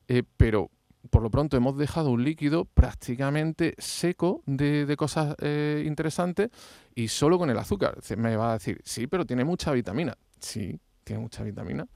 eh, 0.06 0.23
pero 0.37 0.70
por 1.10 1.22
lo 1.22 1.30
pronto 1.30 1.56
hemos 1.56 1.76
dejado 1.76 2.10
un 2.10 2.24
líquido 2.24 2.64
prácticamente 2.64 3.74
seco 3.78 4.42
de, 4.46 4.94
cosas 4.96 5.34
eh, 5.40 5.84
interesantes 5.86 6.50
y 6.94 7.08
solo 7.08 7.38
con 7.38 7.50
el 7.50 7.58
azúcar. 7.58 7.98
Me 8.16 8.36
va 8.36 8.50
a 8.50 8.52
decir, 8.54 8.80
sí, 8.84 9.06
pero 9.06 9.24
tiene 9.26 9.44
mucha 9.44 9.72
vitamina. 9.72 10.16
Sí, 10.40 10.78
tiene 11.04 11.22
mucha 11.22 11.42
vitamina 11.42 11.86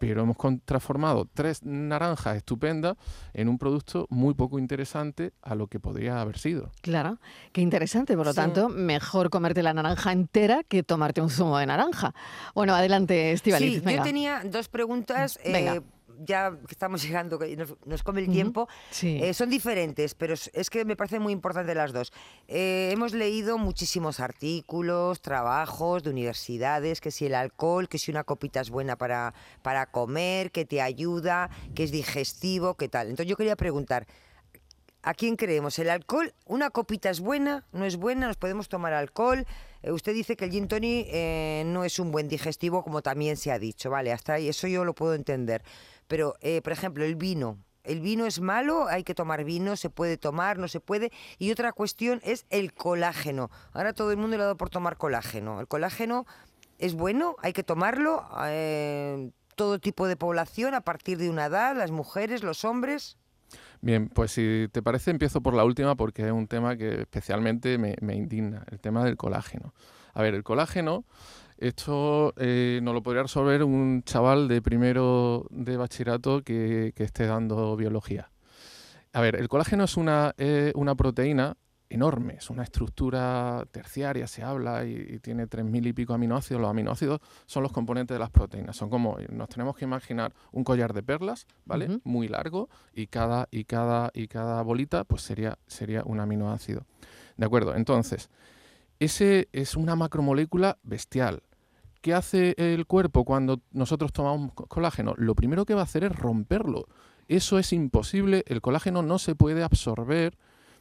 pero 0.00 0.22
hemos 0.22 0.38
transformado 0.64 1.28
tres 1.34 1.62
naranjas 1.62 2.38
estupendas 2.38 2.96
en 3.34 3.50
un 3.50 3.58
producto 3.58 4.06
muy 4.08 4.32
poco 4.32 4.58
interesante 4.58 5.34
a 5.42 5.54
lo 5.54 5.66
que 5.66 5.78
podría 5.78 6.22
haber 6.22 6.38
sido. 6.38 6.72
Claro, 6.80 7.18
qué 7.52 7.60
interesante. 7.60 8.16
Por 8.16 8.24
lo 8.24 8.32
tanto, 8.32 8.70
mejor 8.70 9.28
comerte 9.28 9.62
la 9.62 9.74
naranja 9.74 10.10
entera 10.12 10.62
que 10.64 10.82
tomarte 10.82 11.20
un 11.20 11.28
zumo 11.28 11.58
de 11.58 11.66
naranja. 11.66 12.14
Bueno, 12.54 12.74
adelante, 12.74 13.32
Estivaliz. 13.32 13.82
Sí, 13.84 13.94
yo 13.94 14.02
tenía 14.02 14.40
dos 14.42 14.68
preguntas. 14.68 15.38
Eh, 15.44 15.82
ya 16.18 16.50
que 16.50 16.72
estamos 16.72 17.02
llegando, 17.02 17.38
que 17.38 17.56
nos, 17.84 18.02
come 18.02 18.20
el 18.20 18.30
tiempo, 18.30 18.68
eh, 19.02 19.34
son 19.34 19.50
diferentes, 19.50 20.14
pero 20.14 20.34
es, 20.34 20.70
que 20.70 20.84
me 20.84 20.96
parecen 20.96 21.22
muy 21.22 21.32
importantes 21.32 21.74
las 21.76 21.92
dos. 21.92 22.12
Eh, 22.48 22.90
hemos 22.92 23.12
leído 23.12 23.58
muchísimos 23.58 24.20
artículos, 24.20 25.20
trabajos 25.20 26.02
de 26.02 26.10
universidades, 26.10 27.00
que 27.00 27.10
si 27.10 27.26
el 27.26 27.34
alcohol, 27.34 27.88
que 27.88 27.98
si 27.98 28.10
una 28.10 28.24
copita 28.24 28.60
es 28.60 28.70
buena 28.70 28.96
para, 28.96 29.34
para 29.62 29.86
comer, 29.86 30.50
que 30.50 30.64
te 30.64 30.80
ayuda, 30.80 31.50
que 31.74 31.84
es 31.84 31.90
digestivo, 31.90 32.74
qué 32.74 32.88
tal. 32.88 33.08
Entonces 33.08 33.28
yo 33.28 33.36
quería 33.36 33.56
preguntar, 33.56 34.06
¿A 35.02 35.14
quién 35.14 35.36
creemos? 35.36 35.78
¿El 35.78 35.88
alcohol? 35.88 36.34
¿Una 36.44 36.68
copita 36.68 37.08
es 37.08 37.20
buena? 37.20 37.64
¿No 37.72 37.86
es 37.86 37.96
buena? 37.96 38.26
¿Nos 38.26 38.36
podemos 38.36 38.68
tomar 38.68 38.92
alcohol? 38.92 39.46
Eh, 39.82 39.92
usted 39.92 40.12
dice 40.12 40.36
que 40.36 40.44
el 40.44 40.50
gin 40.50 40.68
tonic 40.68 41.06
no 41.64 41.84
es 41.84 41.98
un 41.98 42.12
buen 42.12 42.28
digestivo, 42.28 42.84
como 42.84 43.00
también 43.00 43.38
se 43.38 43.50
ha 43.50 43.58
dicho, 43.58 43.88
¿vale? 43.88 44.12
Hasta 44.12 44.34
ahí, 44.34 44.48
eso 44.48 44.68
yo 44.68 44.84
lo 44.84 44.94
puedo 44.94 45.14
entender. 45.14 45.62
Pero, 46.10 46.34
eh, 46.40 46.60
por 46.60 46.72
ejemplo, 46.72 47.04
el 47.04 47.14
vino. 47.14 47.56
¿El 47.84 48.00
vino 48.00 48.26
es 48.26 48.40
malo? 48.40 48.88
¿Hay 48.88 49.04
que 49.04 49.14
tomar 49.14 49.44
vino? 49.44 49.76
¿Se 49.76 49.90
puede 49.90 50.18
tomar? 50.18 50.58
¿No 50.58 50.66
se 50.66 50.80
puede? 50.80 51.12
Y 51.38 51.52
otra 51.52 51.72
cuestión 51.72 52.20
es 52.24 52.46
el 52.50 52.74
colágeno. 52.74 53.48
Ahora 53.72 53.92
todo 53.92 54.10
el 54.10 54.16
mundo 54.16 54.36
le 54.36 54.42
ha 54.42 54.46
dado 54.46 54.56
por 54.56 54.70
tomar 54.70 54.96
colágeno. 54.96 55.60
¿El 55.60 55.68
colágeno 55.68 56.26
es 56.78 56.94
bueno? 56.94 57.36
¿Hay 57.42 57.52
que 57.52 57.62
tomarlo? 57.62 58.28
Eh, 58.46 59.30
¿Todo 59.54 59.78
tipo 59.78 60.08
de 60.08 60.16
población 60.16 60.74
a 60.74 60.80
partir 60.80 61.16
de 61.16 61.30
una 61.30 61.46
edad? 61.46 61.76
¿Las 61.76 61.92
mujeres? 61.92 62.42
¿Los 62.42 62.64
hombres? 62.64 63.16
Bien, 63.80 64.08
pues 64.08 64.32
si 64.32 64.66
te 64.72 64.82
parece 64.82 65.12
empiezo 65.12 65.40
por 65.40 65.54
la 65.54 65.64
última 65.64 65.94
porque 65.94 66.26
es 66.26 66.32
un 66.32 66.48
tema 66.48 66.76
que 66.76 67.02
especialmente 67.02 67.78
me, 67.78 67.94
me 68.00 68.16
indigna, 68.16 68.64
el 68.68 68.80
tema 68.80 69.04
del 69.04 69.16
colágeno. 69.16 69.74
A 70.12 70.22
ver, 70.22 70.34
el 70.34 70.42
colágeno 70.42 71.04
esto 71.60 72.32
eh, 72.36 72.80
nos 72.82 72.94
lo 72.94 73.02
podría 73.02 73.22
resolver 73.22 73.62
un 73.62 74.02
chaval 74.02 74.48
de 74.48 74.62
primero 74.62 75.46
de 75.50 75.76
bachillerato 75.76 76.42
que, 76.42 76.92
esté 76.96 77.26
dando 77.26 77.76
biología. 77.76 78.30
A 79.12 79.20
ver, 79.20 79.36
el 79.36 79.48
colágeno 79.48 79.84
es 79.84 79.96
una, 79.96 80.34
eh, 80.38 80.72
una 80.74 80.94
proteína 80.94 81.56
enorme, 81.90 82.34
es 82.38 82.48
una 82.48 82.62
estructura 82.62 83.64
terciaria, 83.72 84.26
se 84.26 84.42
habla, 84.42 84.86
y, 84.86 85.18
tiene 85.18 85.46
tres 85.48 85.64
mil 85.64 85.86
y 85.86 85.92
pico 85.92 86.14
aminoácidos. 86.14 86.62
Los 86.62 86.70
aminoácidos 86.70 87.20
son 87.46 87.62
los 87.62 87.72
componentes 87.72 88.14
de 88.14 88.20
las 88.20 88.30
proteínas. 88.30 88.76
Son 88.76 88.88
como, 88.88 89.18
nos 89.30 89.48
tenemos 89.48 89.76
que 89.76 89.84
imaginar 89.84 90.32
un 90.52 90.64
collar 90.64 90.94
de 90.94 91.02
perlas, 91.02 91.46
¿vale? 91.66 92.00
Muy 92.04 92.28
largo, 92.28 92.70
y 92.94 93.08
cada, 93.08 93.48
y 93.50 93.64
cada, 93.64 94.10
y 94.14 94.28
cada 94.28 94.62
bolita, 94.62 95.04
pues 95.04 95.22
sería, 95.22 95.58
sería 95.66 96.02
un 96.04 96.20
aminoácido. 96.20 96.86
¿De 97.36 97.44
acuerdo? 97.44 97.74
Entonces, 97.74 98.30
ese 99.00 99.48
es 99.52 99.76
una 99.76 99.96
macromolécula 99.96 100.78
bestial. 100.82 101.42
¿Qué 102.00 102.14
hace 102.14 102.54
el 102.56 102.86
cuerpo 102.86 103.24
cuando 103.24 103.60
nosotros 103.72 104.12
tomamos 104.12 104.52
colágeno? 104.52 105.14
Lo 105.16 105.34
primero 105.34 105.66
que 105.66 105.74
va 105.74 105.80
a 105.82 105.84
hacer 105.84 106.04
es 106.04 106.16
romperlo. 106.16 106.86
Eso 107.28 107.58
es 107.58 107.72
imposible. 107.72 108.42
El 108.46 108.60
colágeno 108.60 109.02
no 109.02 109.18
se 109.18 109.34
puede 109.34 109.62
absorber 109.62 110.36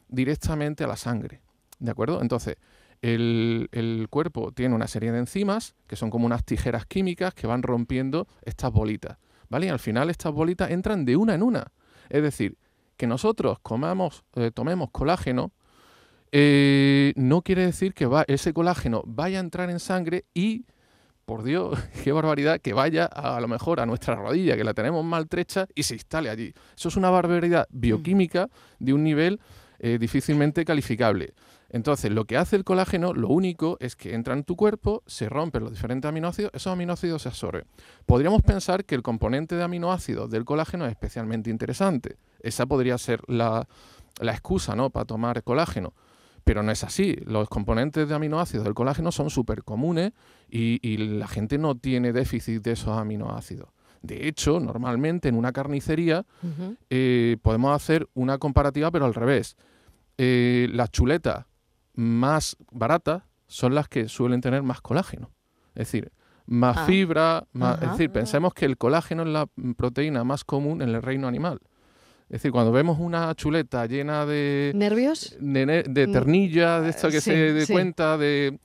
directamente 0.07 0.83
a 0.83 0.87
la 0.87 0.95
sangre. 0.95 1.41
¿De 1.79 1.91
acuerdo? 1.91 2.21
Entonces, 2.21 2.57
el, 3.01 4.07
cuerpo 4.09 4.51
tiene 4.51 4.75
una 4.75 4.87
serie 4.87 5.11
de 5.11 5.19
enzimas 5.19 5.75
que 5.87 5.95
son 5.95 6.09
como 6.09 6.25
unas 6.25 6.43
tijeras 6.45 6.85
químicas 6.85 7.33
que 7.33 7.47
van 7.47 7.63
rompiendo 7.63 8.27
estas 8.43 8.71
bolitas. 8.71 9.17
¿Vale? 9.49 9.65
Y 9.65 9.69
al 9.69 9.79
final 9.79 10.09
estas 10.09 10.31
bolitas 10.31 10.71
entran 10.71 11.05
de 11.05 11.15
una 11.15 11.33
en 11.33 11.43
una. 11.43 11.71
Es 12.09 12.21
decir, 12.21 12.57
que 12.97 13.07
nosotros 13.07 13.59
comamos, 13.59 14.23
eh, 14.35 14.51
tomemos 14.53 14.89
colágeno 14.91 15.51
eh, 16.31 17.13
no 17.15 17.41
quiere 17.41 17.65
decir 17.65 17.93
que 17.93 18.07
ese 18.27 18.53
colágeno 18.53 19.03
vaya 19.05 19.39
a 19.39 19.41
entrar 19.41 19.69
en 19.69 19.79
sangre 19.79 20.25
y 20.33 20.65
por 21.29 21.43
Dios, 21.43 21.77
qué 22.03 22.11
barbaridad, 22.11 22.59
que 22.59 22.73
vaya 22.73 23.05
a, 23.05 23.39
lo 23.39 23.47
mejor 23.47 23.79
a 23.79 23.85
nuestra 23.85 24.15
rodilla, 24.15 24.57
que 24.57 24.63
la 24.63 24.73
tenemos 24.73 25.05
maltrecha, 25.05 25.67
y 25.75 25.83
se 25.83 25.93
instale 25.93 26.27
allí. 26.27 26.55
Eso 26.75 26.89
es 26.89 26.97
una 26.97 27.11
barbaridad 27.11 27.67
bioquímica 27.69 28.49
de 28.79 28.93
un 28.93 29.03
nivel 29.03 29.39
eh, 29.77 29.99
difícilmente 29.99 30.65
calificable. 30.65 31.35
Entonces, 31.69 32.11
lo 32.11 32.25
que 32.25 32.35
hace 32.35 32.55
el 32.55 32.63
colágeno, 32.63 33.13
lo 33.13 33.27
único 33.27 33.77
es 33.79 33.95
que 33.95 34.15
entra 34.15 34.33
en 34.33 34.43
tu 34.43 34.55
cuerpo, 34.55 35.03
se 35.05 35.29
rompen 35.29 35.65
los 35.65 35.71
diferentes 35.71 36.09
aminoácidos, 36.09 36.49
esos 36.55 36.73
aminoácidos 36.73 37.21
se 37.21 37.29
absorben. 37.29 37.65
Podríamos 38.07 38.41
pensar 38.41 38.83
que 38.83 38.95
el 38.95 39.03
componente 39.03 39.53
de 39.53 39.61
aminoácidos 39.61 40.31
del 40.31 40.45
colágeno 40.45 40.87
es 40.87 40.91
especialmente 40.93 41.51
interesante. 41.51 42.17
Esa 42.39 42.65
podría 42.65 42.97
ser 42.97 43.21
la, 43.27 43.67
la 44.19 44.31
excusa 44.31 44.75
¿no? 44.75 44.89
para 44.89 45.05
tomar 45.05 45.43
colágeno 45.43 45.93
pero 46.49 46.63
no 46.63 46.71
es 46.71 46.83
así. 46.83 47.15
Los 47.27 47.47
componentes 47.47 48.09
de 48.09 48.15
aminoácidos 48.15 48.65
del 48.65 48.73
colágeno 48.73 49.11
son 49.11 49.29
súper 49.29 49.63
comunes 49.63 50.13
y, 50.49 50.97
la 50.97 51.27
gente 51.27 51.59
no 51.59 51.77
tiene 51.77 52.11
déficit 52.11 52.63
de 52.63 52.71
esos 52.71 52.97
aminoácidos. 52.97 53.69
De 54.01 54.27
hecho, 54.27 54.59
normalmente 54.59 55.29
en 55.29 55.35
una 55.35 55.51
carnicería 55.51 56.25
eh, 56.89 57.37
podemos 57.43 57.75
hacer 57.75 58.09
una 58.15 58.39
comparativa, 58.39 58.89
pero 58.89 59.05
al 59.05 59.13
revés. 59.13 59.57
Eh, 60.17 60.67
las 60.71 60.89
chuletas 60.89 61.45
más 61.93 62.57
baratas 62.71 63.21
son 63.45 63.75
las 63.75 63.87
que 63.87 64.09
suelen 64.09 64.41
tener 64.41 64.63
más 64.63 64.81
colágeno. 64.81 65.29
Es 65.75 65.91
decir, 65.91 66.11
más 66.47 66.77
ah. 66.79 66.85
fibra, 66.87 67.47
es 67.53 67.91
decir, 67.91 68.09
pensemos 68.09 68.55
que 68.55 68.65
el 68.65 68.75
colágeno 68.75 69.21
es 69.21 69.29
la 69.29 69.45
proteína 69.77 70.23
más 70.23 70.43
común 70.43 70.81
en 70.81 70.89
el 70.89 71.03
reino 71.03 71.27
animal. 71.27 71.59
Es 72.29 72.33
decir, 72.33 72.51
cuando 72.51 72.71
vemos 72.71 72.99
una 72.99 73.33
chuleta 73.33 73.87
llena 73.87 74.23
de... 74.23 74.71
¿Nervios? 74.75 75.35
De, 75.39 75.83
de 75.83 76.07
mm. 76.07 76.11
ternilla, 76.11 76.79
de 76.79 76.91
esto 76.91 77.09
que 77.09 77.21
se 77.21 77.53
dé 77.53 77.65
cuenta, 77.65 78.19
de, 78.19 78.59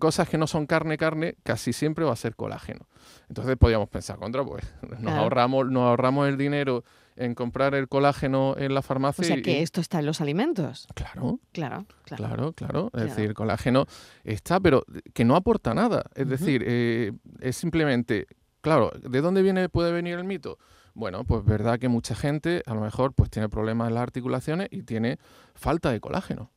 cosas 0.00 0.28
que 0.28 0.36
no 0.36 0.48
son 0.48 0.66
carne, 0.66 0.98
carne, 0.98 1.36
casi 1.44 1.72
siempre 1.72 2.04
va 2.04 2.12
a 2.12 2.16
ser 2.16 2.34
colágeno. 2.34 2.88
Entonces 3.28 3.56
podríamos 3.56 3.88
pensar, 3.88 4.18
contra, 4.18 4.44
pues 4.44 4.64
nos, 5.00 5.12
ahorramos, 5.12 5.70
nos 5.70 5.84
ahorramos 5.84 6.28
el 6.28 6.36
dinero 6.36 6.82
en 7.14 7.36
comprar 7.36 7.76
el 7.76 7.88
colágeno 7.88 8.56
en 8.58 8.74
la 8.74 8.82
farmacia. 8.82 9.22
O 9.22 9.24
sea, 9.24 9.40
que 9.40 9.62
esto 9.62 9.80
está 9.80 10.00
en 10.00 10.06
los 10.06 10.20
alimentos. 10.20 10.88
Claro. 10.94 11.38
Claro, 11.52 11.86
claro. 12.02 12.52
Claro, 12.52 12.90
Es 12.94 13.04
decir, 13.04 13.26
el 13.26 13.34
colágeno 13.34 13.86
está, 14.24 14.58
pero 14.58 14.84
que 15.12 15.24
no 15.24 15.36
aporta 15.36 15.72
nada. 15.72 16.04
Es 16.16 16.28
decir, 16.28 16.64
eh, 16.66 17.12
es 17.38 17.56
simplemente, 17.56 18.26
claro, 18.60 18.90
¿de 19.00 19.20
dónde 19.20 19.42
viene 19.42 19.68
puede 19.68 19.92
venir 19.92 20.18
el 20.18 20.24
mito? 20.24 20.58
Bueno, 20.94 21.24
pues 21.24 21.44
verdad 21.44 21.78
que 21.78 21.88
mucha 21.88 22.14
gente 22.14 22.62
a 22.66 22.74
lo 22.74 22.80
mejor 22.80 23.12
pues 23.14 23.28
tiene 23.28 23.48
problemas 23.48 23.88
en 23.88 23.94
las 23.94 24.02
articulaciones 24.04 24.68
y 24.70 24.82
tiene 24.82 25.18
falta 25.54 25.90
de 25.90 26.00
colágeno. 26.00 26.52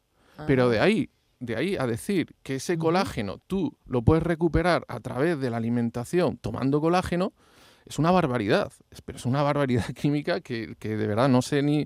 Pero 0.45 0.69
de 0.69 0.79
ahí, 0.79 1.09
de 1.39 1.55
ahí 1.55 1.75
a 1.75 1.87
decir 1.87 2.35
que 2.43 2.55
ese 2.55 2.77
colágeno 2.77 3.39
tú 3.47 3.75
lo 3.85 4.03
puedes 4.03 4.23
recuperar 4.23 4.85
a 4.87 4.99
través 4.99 5.39
de 5.39 5.49
la 5.49 5.57
alimentación 5.57 6.37
tomando 6.37 6.79
colágeno, 6.79 7.33
es 7.87 7.97
una 7.97 8.11
barbaridad. 8.11 8.71
Pero 9.05 9.17
es 9.17 9.25
una 9.25 9.41
barbaridad 9.41 9.85
química 9.95 10.41
que, 10.41 10.75
que 10.77 10.95
de 10.95 11.07
verdad 11.07 11.29
no 11.29 11.41
sé 11.41 11.63
ni 11.63 11.85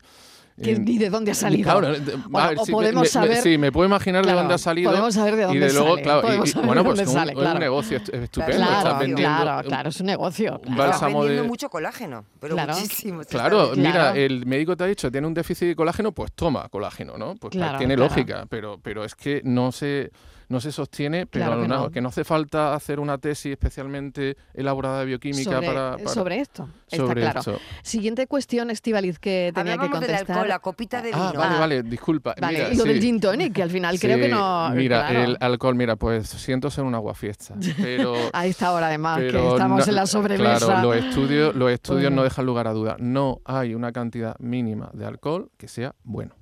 que, 0.61 0.79
ni 0.79 0.97
de 0.97 1.09
dónde 1.09 1.31
ha 1.31 1.35
salido. 1.35 1.71
o 1.77 2.65
podemos 2.65 3.09
saber. 3.09 3.37
sí, 3.37 3.57
me 3.57 3.71
puedo 3.71 3.87
imaginar 3.87 4.25
de 4.25 4.33
dónde 4.33 4.53
ha 4.53 4.57
salido. 4.57 4.89
Podemos 4.91 5.13
saber 5.13 5.35
de 5.35 5.43
dónde 5.43 5.57
y 5.57 5.59
de 5.59 5.73
luego, 5.73 5.89
sale. 5.89 6.03
Claro, 6.03 6.27
y, 6.33 6.65
bueno, 6.65 6.83
pues 6.83 6.99
un, 6.99 7.29
es 7.29 7.35
un 7.35 7.59
negocio 7.59 7.97
estupendo. 7.97 8.57
Claro, 8.57 9.15
claro, 9.15 9.67
claro, 9.67 9.89
es 9.89 9.99
un 9.99 10.05
negocio. 10.07 10.61
Un 10.65 10.75
bálsamo 10.75 11.25
de... 11.25 11.43
mucho 11.43 11.69
colágeno, 11.69 12.25
pero 12.39 12.55
muchísimo. 12.55 13.21
Claro, 13.23 13.71
mira, 13.75 14.15
el 14.15 14.45
médico 14.45 14.75
te 14.75 14.83
ha 14.83 14.87
dicho, 14.87 15.11
tiene 15.11 15.27
un 15.27 15.33
déficit 15.33 15.69
de 15.69 15.75
colágeno, 15.75 16.11
pues 16.11 16.31
toma 16.33 16.67
colágeno, 16.69 17.17
¿no? 17.17 17.35
Pues 17.35 17.57
tiene 17.77 17.97
lógica, 17.97 18.45
pero, 18.49 18.79
pero 18.81 19.03
es 19.03 19.15
que 19.15 19.41
no 19.43 19.71
se 19.71 20.11
no 20.51 20.59
se 20.59 20.71
sostiene, 20.71 21.25
pero 21.25 21.89
que, 21.91 22.01
no. 22.01 22.09
hace 22.09 22.25
falta 22.25 22.73
hacer 22.73 22.99
una 22.99 23.17
tesis 23.17 23.53
especialmente 23.53 24.35
elaborada 24.53 24.99
de 24.99 25.05
bioquímica 25.05 25.49
sobre, 25.49 25.67
para, 25.67 25.97
Sobre 26.07 26.39
esto, 26.41 26.67
está 26.89 27.15
claro. 27.15 27.41
Siguiente 27.81 28.27
cuestión, 28.27 28.69
Estivaliz, 28.69 29.17
que 29.17 29.53
tenía 29.55 29.77
que 29.77 29.89
contestar. 29.89 30.27
Del 30.27 30.29
alcohol, 30.29 30.49
la 30.49 30.59
copita 30.59 31.01
de 31.01 31.11
ah, 31.13 31.31
vino. 31.31 31.41
Ah, 31.41 31.47
vale, 31.47 31.59
vale, 31.59 31.83
disculpa. 31.83 32.35
Vale, 32.39 32.73
y 32.73 32.75
lo 32.75 32.83
del 32.83 32.99
gin 32.99 33.21
tonic, 33.21 33.53
que 33.53 33.63
al 33.63 33.69
final 33.69 33.97
creo 33.97 34.17
que 34.17 34.27
no... 34.27 34.69
Mira, 34.71 35.23
el 35.23 35.37
alcohol, 35.39 35.75
mira, 35.75 35.95
pues 35.95 36.27
siento 36.27 36.69
ser 36.69 36.83
un 36.83 36.95
aguafiesta, 36.95 37.55
pero... 37.77 38.13
A 38.33 38.45
esta 38.45 38.73
hora, 38.73 38.87
además, 38.87 39.19
que 39.19 39.27
estamos 39.27 39.87
en 39.87 39.95
la 39.95 40.05
sobremesa. 40.05 40.65
Claro, 40.65 40.93
los 40.93 41.05
estudios, 41.05 41.55
los 41.55 41.71
estudios 41.71 42.11
no 42.11 42.23
dejan 42.23 42.45
lugar 42.45 42.67
a 42.67 42.73
duda. 42.73 42.97
No 42.99 43.39
hay 43.45 43.73
una 43.73 43.93
cantidad 43.93 44.37
mínima 44.39 44.89
de 44.93 45.05
alcohol 45.05 45.49
que 45.57 45.69
sea 45.69 45.95
bueno. 46.03 46.35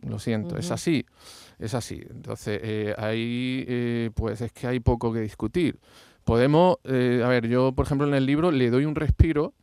Lo 0.00 0.20
siento, 0.20 0.56
es 0.56 0.70
así. 0.70 1.06
Es 1.58 1.74
así. 1.74 2.00
Entonces, 2.08 2.60
eh, 2.62 2.94
ahí, 2.96 3.64
eh, 3.66 4.10
pues 4.14 4.40
es 4.40 4.52
que 4.52 4.66
hay 4.66 4.80
poco 4.80 5.12
que 5.12 5.20
discutir. 5.20 5.78
Podemos, 6.24 6.76
eh, 6.84 7.22
a 7.24 7.28
ver, 7.28 7.48
yo, 7.48 7.72
por 7.72 7.86
ejemplo, 7.86 8.06
en 8.06 8.14
el 8.14 8.26
libro 8.26 8.50
le 8.50 8.70
doy 8.70 8.84
un 8.84 8.94
respiro 8.94 9.54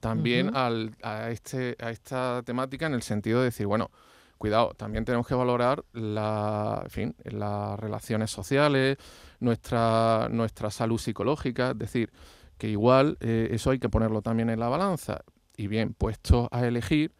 también 0.00 0.52
a, 0.54 1.30
este, 1.30 1.76
a 1.80 1.90
esta 1.90 2.42
temática 2.44 2.86
en 2.86 2.94
el 2.94 3.02
sentido 3.02 3.40
de 3.40 3.46
decir, 3.46 3.66
bueno, 3.66 3.90
cuidado, 4.38 4.74
también 4.74 5.04
tenemos 5.04 5.26
que 5.26 5.34
valorar 5.34 5.84
la, 5.92 6.84
fin, 6.88 7.14
las 7.24 7.78
relaciones 7.78 8.30
sociales, 8.30 8.96
nuestra, 9.38 10.28
nuestra 10.30 10.70
salud 10.70 10.98
psicológica, 10.98 11.70
es 11.70 11.78
decir, 11.78 12.10
que 12.58 12.68
igual 12.68 13.16
eh, 13.20 13.48
eso 13.52 13.70
hay 13.70 13.78
que 13.78 13.88
ponerlo 13.88 14.22
también 14.22 14.50
en 14.50 14.60
la 14.60 14.68
balanza. 14.68 15.24
Y 15.56 15.66
bien, 15.66 15.94
puestos 15.94 16.48
a 16.50 16.66
elegir, 16.66 17.12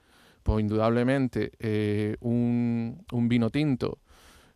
pues 0.42 0.62
indudablemente 0.62 1.52
eh, 1.58 2.16
un, 2.20 3.04
vino 3.28 3.50
tinto 3.50 3.98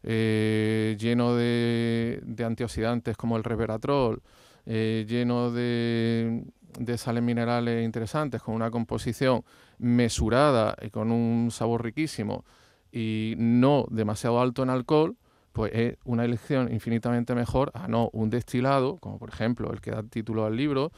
eh, 0.03 0.97
lleno 0.99 1.35
de, 1.35 2.21
de, 2.23 2.45
antioxidantes 2.45 3.17
como 3.17 3.37
el 3.37 3.45
resveratrol, 3.45 4.23
lleno 4.67 5.53
de, 5.53 6.45
de 6.79 6.99
sales 6.99 7.23
minerales 7.23 7.85
interesantes, 7.85 8.43
con 8.43 8.55
una 8.55 8.71
composición 8.71 9.45
mesurada 9.79 10.77
y 10.83 10.91
con 10.91 11.11
un 11.11 11.51
sabor 11.51 11.85
riquísimo 11.85 12.45
y 12.93 13.35
no 13.39 13.87
demasiado 13.91 14.41
alto 14.41 14.63
en 14.63 14.71
alcohol, 14.71 15.17
pues 15.57 15.73
es 15.75 15.97
una 16.05 16.27
elección 16.27 16.71
infinitamente 16.71 17.35
mejor 17.35 17.71
a 17.73 17.89
no 17.89 18.11
un 18.13 18.29
destilado, 18.29 18.99
como 18.99 19.19
por 19.19 19.31
ejemplo 19.31 19.73
el 19.73 19.81
que 19.81 19.91
da 19.91 20.03
título 20.03 20.45
al 20.45 20.55
libro, 20.55 20.93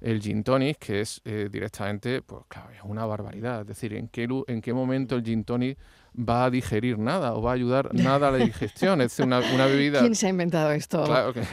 el 0.00 0.20
gin 0.20 0.42
tonic, 0.42 0.78
que 0.78 1.00
es 1.02 1.20
eh, 1.24 1.48
directamente, 1.48 2.20
pues 2.20 2.42
claro, 2.48 2.70
es 2.72 2.80
una 2.82 3.06
barbaridad. 3.06 3.60
Es 3.60 3.68
decir, 3.68 3.94
¿en 3.94 4.08
qué, 4.08 4.26
en 4.48 4.60
qué 4.62 4.72
momento 4.72 5.14
el 5.14 5.22
gin 5.22 5.44
tonic 5.44 5.78
va 6.14 6.44
a 6.44 6.50
digerir 6.50 6.98
nada 6.98 7.34
o 7.34 7.42
va 7.42 7.52
a 7.52 7.54
ayudar 7.54 7.90
nada 7.94 8.28
a 8.28 8.30
la 8.30 8.38
digestión. 8.38 9.00
Es 9.00 9.18
una, 9.18 9.40
una 9.54 9.66
bebida... 9.66 10.00
¿Quién 10.00 10.14
se 10.14 10.26
ha 10.26 10.30
inventado 10.30 10.70
esto? 10.72 11.04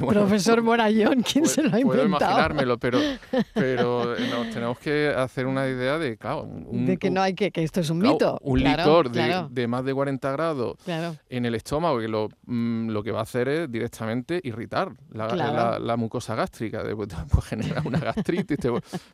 Profesor 0.08 0.62
Morayón, 0.62 1.22
¿quién 1.22 1.46
se 1.46 1.64
lo 1.64 1.76
ha 1.76 1.80
inventado? 1.80 1.88
Puedo 1.88 2.06
imaginármelo, 2.06 2.78
pero, 2.78 3.00
pero 3.54 4.16
nos 4.18 4.50
tenemos 4.52 4.80
que 4.80 5.14
hacer 5.16 5.46
una 5.46 5.68
idea 5.68 5.98
de, 5.98 6.18
claro... 6.18 6.48
de 6.72 6.98
que 6.98 7.10
no 7.10 7.22
hay 7.22 7.34
que, 7.34 7.52
que 7.52 7.64
esto 7.64 7.80
es 7.80 7.90
un 7.90 8.00
mito. 8.00 8.40
Un 8.42 8.64
licor 8.64 9.12
De, 9.12 9.68
más 9.68 9.84
de 9.84 9.94
40 9.94 10.32
grados 10.32 10.78
en 11.30 11.46
el 11.46 11.56
estómago, 11.56 12.00
que 12.00 12.08
lo, 12.08 12.30
mm, 12.46 12.90
lo 12.90 13.04
que 13.04 13.12
va 13.12 13.20
a 13.20 13.24
hacer 13.24 13.48
es 13.48 13.72
directamente 13.72 14.40
irritar 14.44 14.92
la, 15.12 15.80
la, 15.80 15.98
mucosa 15.98 16.36
gástrica, 16.36 16.84
pues, 16.96 17.10
pues 17.30 17.46
generar 17.48 17.86
una 17.86 18.00
gastritis, 18.00 18.58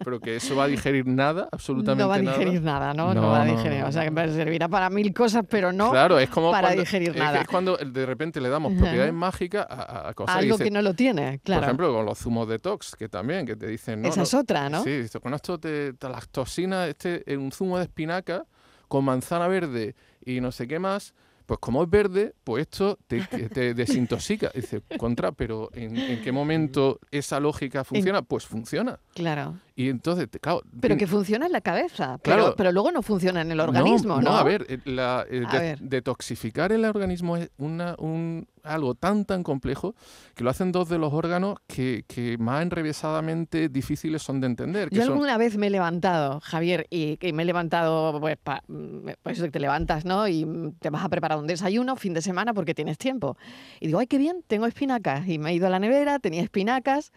pero 0.03 0.19
que 0.19 0.35
eso 0.37 0.55
va 0.55 0.65
a 0.65 0.67
digerir 0.67 1.07
nada, 1.07 1.47
absolutamente 1.51 2.03
nada. 2.03 2.17
No 2.17 2.25
va 2.25 2.33
a 2.33 2.37
digerir 2.37 2.61
nada, 2.61 2.93
¿no? 2.93 3.13
No, 3.13 3.29
va 3.29 3.43
a 3.43 3.45
digerir, 3.45 3.83
o 3.83 3.91
sea, 3.91 4.09
que 4.09 4.29
servirá 4.31 4.67
para 4.67 4.89
mil 4.89 5.13
cosas 5.13 5.42
pero 5.49 5.71
no 5.71 5.91
claro, 5.91 6.19
es 6.19 6.29
como 6.29 6.51
para 6.51 6.71
digerir 6.71 7.15
nada. 7.15 7.41
Es 7.41 7.47
cuando 7.47 7.77
de 7.77 8.05
repente 8.05 8.41
le 8.41 8.49
damos 8.49 8.73
propiedades 8.73 9.13
mágicas 9.13 9.65
a, 9.69 10.13
cosas. 10.13 10.37
Algo 10.37 10.57
que, 10.57 10.71
no 10.71 10.81
lo 10.81 10.93
tiene, 10.93 11.39
claro. 11.43 11.61
Por 11.61 11.69
ejemplo, 11.69 11.93
con 11.93 12.05
los 12.05 12.19
zumos 12.19 12.47
detox, 12.47 12.95
que 12.95 13.09
también, 13.09 13.45
que 13.45 13.55
te 13.55 13.67
dicen... 13.67 14.01
No, 14.01 14.09
Esa 14.09 14.23
es 14.23 14.33
otra, 14.33 14.69
¿no? 14.69 14.83
Sí, 14.83 15.05
con 15.21 15.33
esto 15.33 15.59
te, 15.59 15.93
te 15.93 16.09
las 16.09 16.27
toxinas, 16.29 16.89
este, 16.89 17.23
un 17.37 17.51
zumo 17.51 17.77
de 17.77 17.83
espinaca 17.83 18.45
con 18.87 19.05
manzana 19.05 19.47
verde 19.47 19.95
y 20.25 20.39
no 20.41 20.51
sé 20.51 20.67
qué 20.67 20.79
más 20.79 21.13
pues 21.45 21.59
como 21.59 21.83
es 21.83 21.89
verde, 21.89 22.33
pues 22.43 22.61
esto 22.61 22.97
te, 23.07 23.21
te 23.21 23.73
desintoxica. 23.73 24.51
Dice, 24.53 24.81
contra, 24.97 25.31
pero 25.31 25.69
¿en, 25.73 26.21
qué 26.21 26.31
momento 26.31 26.99
esa 27.11 27.39
lógica 27.39 27.83
funciona? 27.83 28.21
Pues 28.21 28.45
funciona. 28.45 28.99
Claro. 29.13 29.59
Y 29.75 29.89
entonces, 29.89 30.27
claro. 30.41 30.61
Pero 30.79 30.97
que 30.97 31.07
funciona 31.07 31.45
en 31.47 31.51
la 31.51 31.61
cabeza, 31.61 32.19
pero, 32.23 32.55
pero 32.55 32.71
luego 32.71 32.91
no 32.91 33.01
funciona 33.01 33.41
en 33.41 33.51
el 33.51 33.59
organismo, 33.59 34.21
¿no? 34.21 34.31
No, 34.31 34.37
a 34.37 34.43
ver, 34.43 34.65
eh, 34.69 35.75
detoxificar 35.79 36.71
el 36.71 36.85
organismo 36.85 37.37
es 37.37 37.49
una, 37.57 37.95
un, 37.97 38.47
algo 38.63 38.93
tan, 38.93 39.25
tan 39.25 39.41
complejo 39.41 39.95
que 40.35 40.43
lo 40.43 40.51
hacen 40.51 40.71
dos 40.71 40.89
de 40.89 40.99
los 40.99 41.11
órganos 41.13 41.57
que, 41.67 42.05
que 42.07 42.37
más 42.37 42.61
enrevesadamente 42.61 43.69
difíciles 43.69 44.21
son 44.21 44.41
de 44.41 44.47
entender. 44.47 44.89
Yo 44.91 45.03
alguna 45.03 45.37
vez 45.37 45.57
me 45.57 45.67
he 45.67 45.71
levantado, 45.71 46.39
Javier, 46.41 46.85
y, 46.91 47.17
me 47.33 47.43
he 47.43 47.45
levantado, 47.45 48.19
pues, 48.19 48.37
pues 49.23 49.51
te 49.51 49.59
levantas, 49.59 50.05
¿no? 50.05 50.27
Y 50.27 50.47
te 50.79 50.91
vas 50.91 51.03
a 51.03 51.09
preparar 51.09 51.39
un 51.39 51.47
desayuno 51.47 51.95
fin 51.95 52.13
de 52.13 52.21
semana 52.21 52.53
porque 52.53 52.75
tienes 52.75 52.99
tiempo. 52.99 53.37
Y 53.79 53.87
digo, 53.87 53.99
ay, 53.99 54.07
qué 54.07 54.19
bien, 54.19 54.43
tengo 54.45 54.67
espinacas. 54.67 55.27
Y 55.27 55.39
me 55.39 55.51
he 55.51 55.53
ido 55.55 55.65
a 55.65 55.69
la 55.71 55.79
nevera, 55.79 56.19
tenía 56.19 56.41
espinacas 56.43 57.11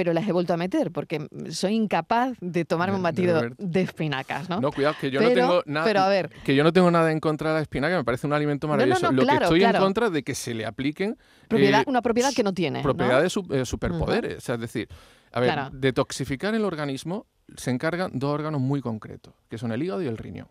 pero 0.00 0.14
las 0.14 0.26
he 0.26 0.32
vuelto 0.32 0.54
a 0.54 0.56
meter 0.56 0.92
porque 0.92 1.28
soy 1.50 1.74
incapaz 1.74 2.32
de 2.40 2.64
tomarme 2.64 2.96
un 2.96 3.02
batido 3.02 3.38
de, 3.58 3.82
espinacas, 3.82 4.48
¿no? 4.48 4.58
No, 4.58 4.72
cuidado, 4.72 4.94
que 4.98 5.10
yo 5.10 5.20
no 5.20 5.28
tengo 5.28 5.62
nada. 5.66 5.84
Pero 5.84 6.00
a 6.00 6.08
ver, 6.08 6.30
que 6.42 6.54
yo 6.54 6.64
no 6.64 6.72
tengo 6.72 6.90
nada 6.90 7.12
en 7.12 7.20
contra 7.20 7.50
de 7.50 7.56
la 7.56 7.60
espinaca, 7.60 7.98
me 7.98 8.04
parece 8.04 8.26
un 8.26 8.32
alimento 8.32 8.66
maravilloso. 8.66 9.12
Lo 9.12 9.26
que 9.26 9.34
estoy 9.34 9.62
en 9.62 9.76
contra 9.76 10.08
de 10.08 10.22
que 10.22 10.34
se 10.34 10.54
le 10.54 10.64
apliquen 10.64 11.18
propiedad, 11.48 11.82
eh, 11.82 11.84
una 11.86 12.00
propiedad 12.00 12.32
que 12.34 12.42
no 12.42 12.54
tiene. 12.54 12.80
Propiedades 12.80 13.34
de 13.34 13.60
eh, 13.60 13.66
superpoderes, 13.66 14.38
o 14.38 14.40
sea, 14.40 14.54
es 14.54 14.62
decir, 14.62 14.88
a 15.32 15.40
ver, 15.40 15.70
detoxificar 15.72 16.54
el 16.54 16.64
organismo 16.64 17.26
se 17.54 17.70
encargan 17.70 18.10
dos 18.14 18.30
órganos 18.30 18.62
muy 18.62 18.80
concretos, 18.80 19.34
que 19.50 19.58
son 19.58 19.70
el 19.70 19.82
hígado 19.82 20.00
y 20.00 20.06
el 20.06 20.16
riñón. 20.16 20.48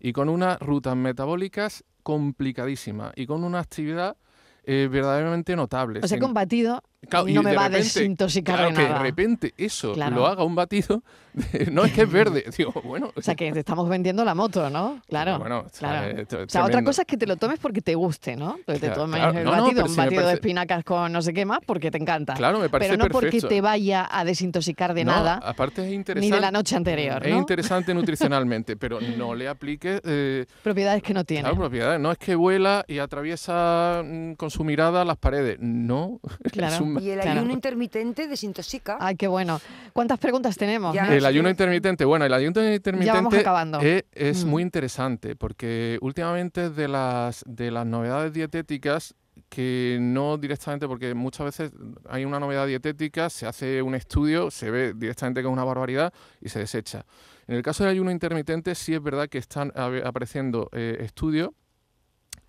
Y 0.00 0.12
con 0.12 0.28
unas 0.28 0.58
rutas 0.60 0.96
metabólicas 0.96 1.82
complicadísimas 2.02 3.14
y 3.16 3.24
con 3.24 3.42
una 3.42 3.60
actividad 3.60 4.18
eh, 4.64 4.86
verdaderamente 4.92 5.56
notable. 5.56 6.00
O 6.02 6.06
sea, 6.06 6.18
combatido 6.18 6.82
no 7.10 7.42
me 7.42 7.54
va 7.54 7.66
a 7.66 7.68
desintoxicar 7.70 8.56
claro, 8.56 8.74
que 8.74 8.82
de 8.82 8.98
repente 8.98 9.54
eso 9.56 9.94
lo 9.94 10.26
haga 10.26 10.44
un 10.44 10.54
batido, 10.54 11.02
no 11.72 11.84
es 11.84 11.92
que 11.92 12.02
es 12.02 12.12
verde, 12.12 12.44
digo, 12.56 12.72
bueno. 12.84 13.10
O 13.14 13.22
sea, 13.22 13.34
que 13.34 13.50
te 13.52 13.60
estamos 13.60 13.88
vendiendo 13.88 14.24
la 14.24 14.34
moto, 14.34 14.68
¿no? 14.70 15.00
Claro. 15.08 15.38
Bueno, 15.38 15.66
claro. 15.78 16.22
o 16.22 16.48
sea, 16.48 16.64
otra 16.64 16.84
cosa 16.84 17.02
es 17.02 17.06
que 17.06 17.16
te 17.16 17.26
lo 17.26 17.36
tomes 17.36 17.58
porque 17.58 17.80
te 17.80 17.94
guste, 17.94 18.36
¿no? 18.36 18.58
Porque 18.66 18.80
te 18.80 18.90
tomes 18.90 19.22
el 19.34 19.44
batido, 19.44 19.86
un 19.86 19.96
batido 19.96 20.26
de 20.26 20.34
espinacas 20.34 20.84
con 20.84 21.12
no 21.12 21.22
sé 21.22 21.32
qué 21.32 21.44
más 21.44 21.60
porque 21.64 21.90
te 21.90 21.98
encanta. 21.98 22.34
Claro, 22.34 22.58
me 22.58 22.68
parece 22.68 22.92
Pero 22.92 23.04
no 23.04 23.10
porque 23.10 23.40
te 23.40 23.60
vaya 23.60 24.08
a 24.10 24.24
desintoxicar 24.24 24.94
de 24.94 25.04
nada. 25.04 25.36
Aparte 25.36 25.86
es 25.86 25.92
interesante. 25.92 26.20
Ni 26.20 26.34
de 26.34 26.40
la 26.40 26.50
noche 26.50 26.76
anterior, 26.76 27.26
Es 27.26 27.34
interesante 27.34 27.94
nutricionalmente, 27.94 28.76
pero 28.76 29.00
no 29.00 29.34
le 29.34 29.48
aplique... 29.48 30.00
Eh, 30.04 30.46
propiedades 30.62 31.02
que 31.02 31.14
no 31.14 31.24
tiene. 31.24 31.42
Claro, 31.42 31.56
propiedades. 31.56 32.00
No 32.00 32.12
es 32.12 32.18
que 32.18 32.34
vuela 32.34 32.84
y 32.86 32.98
atraviesa 32.98 34.02
mm, 34.04 34.34
con 34.34 34.50
su 34.50 34.64
mirada 34.64 35.04
las 35.04 35.16
paredes. 35.16 35.58
No. 35.60 36.20
Claro. 36.52 36.91
Y 37.00 37.10
el 37.10 37.20
ayuno 37.20 37.52
intermitente 37.52 38.28
desintoxica. 38.28 38.96
Ay, 39.00 39.16
qué 39.16 39.26
bueno. 39.26 39.60
¿Cuántas 39.92 40.18
preguntas 40.18 40.56
tenemos? 40.56 40.96
el 40.96 41.24
ayuno 41.24 41.48
intermitente, 41.48 42.04
bueno, 42.04 42.24
el 42.24 42.32
ayuno 42.32 42.48
intermitente 42.74 43.44
es, 43.82 44.04
es 44.12 44.44
mm. 44.44 44.48
muy 44.48 44.62
interesante 44.62 45.36
porque 45.36 45.98
últimamente 46.00 46.70
de 46.70 46.88
las, 46.88 47.44
de 47.46 47.70
las 47.70 47.86
novedades 47.86 48.32
dietéticas 48.32 49.14
que 49.48 49.98
no 50.00 50.38
directamente, 50.38 50.88
porque 50.88 51.14
muchas 51.14 51.44
veces 51.44 51.72
hay 52.08 52.24
una 52.24 52.40
novedad 52.40 52.66
dietética, 52.66 53.28
se 53.28 53.46
hace 53.46 53.82
un 53.82 53.94
estudio, 53.94 54.50
se 54.50 54.70
ve 54.70 54.94
directamente 54.94 55.42
que 55.42 55.46
es 55.46 55.52
una 55.52 55.64
barbaridad 55.64 56.12
y 56.40 56.48
se 56.48 56.58
desecha. 56.58 57.04
En 57.46 57.56
el 57.56 57.62
caso 57.62 57.84
del 57.84 57.92
ayuno 57.92 58.10
intermitente 58.10 58.74
sí 58.74 58.94
es 58.94 59.02
verdad 59.02 59.28
que 59.28 59.38
están 59.38 59.72
apareciendo 59.76 60.68
eh, 60.72 60.98
estudios 61.00 61.50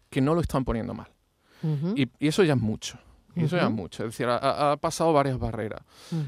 que 0.10 0.22
no 0.22 0.36
lo 0.36 0.42
están 0.42 0.64
poniendo 0.64 0.94
mal. 0.94 1.12
y, 1.96 2.08
eso 2.26 2.44
ya 2.44 2.54
es 2.54 2.62
mucho. 2.62 3.00
Y 3.36 3.46
eso 3.46 3.58
ya 3.58 3.66
es 3.66 3.72
mucho. 3.72 4.04
Es 4.04 4.12
decir, 4.12 4.28
ha, 4.30 4.78
pasado 4.78 5.14
varias 5.14 5.40
barreras. 5.40 5.82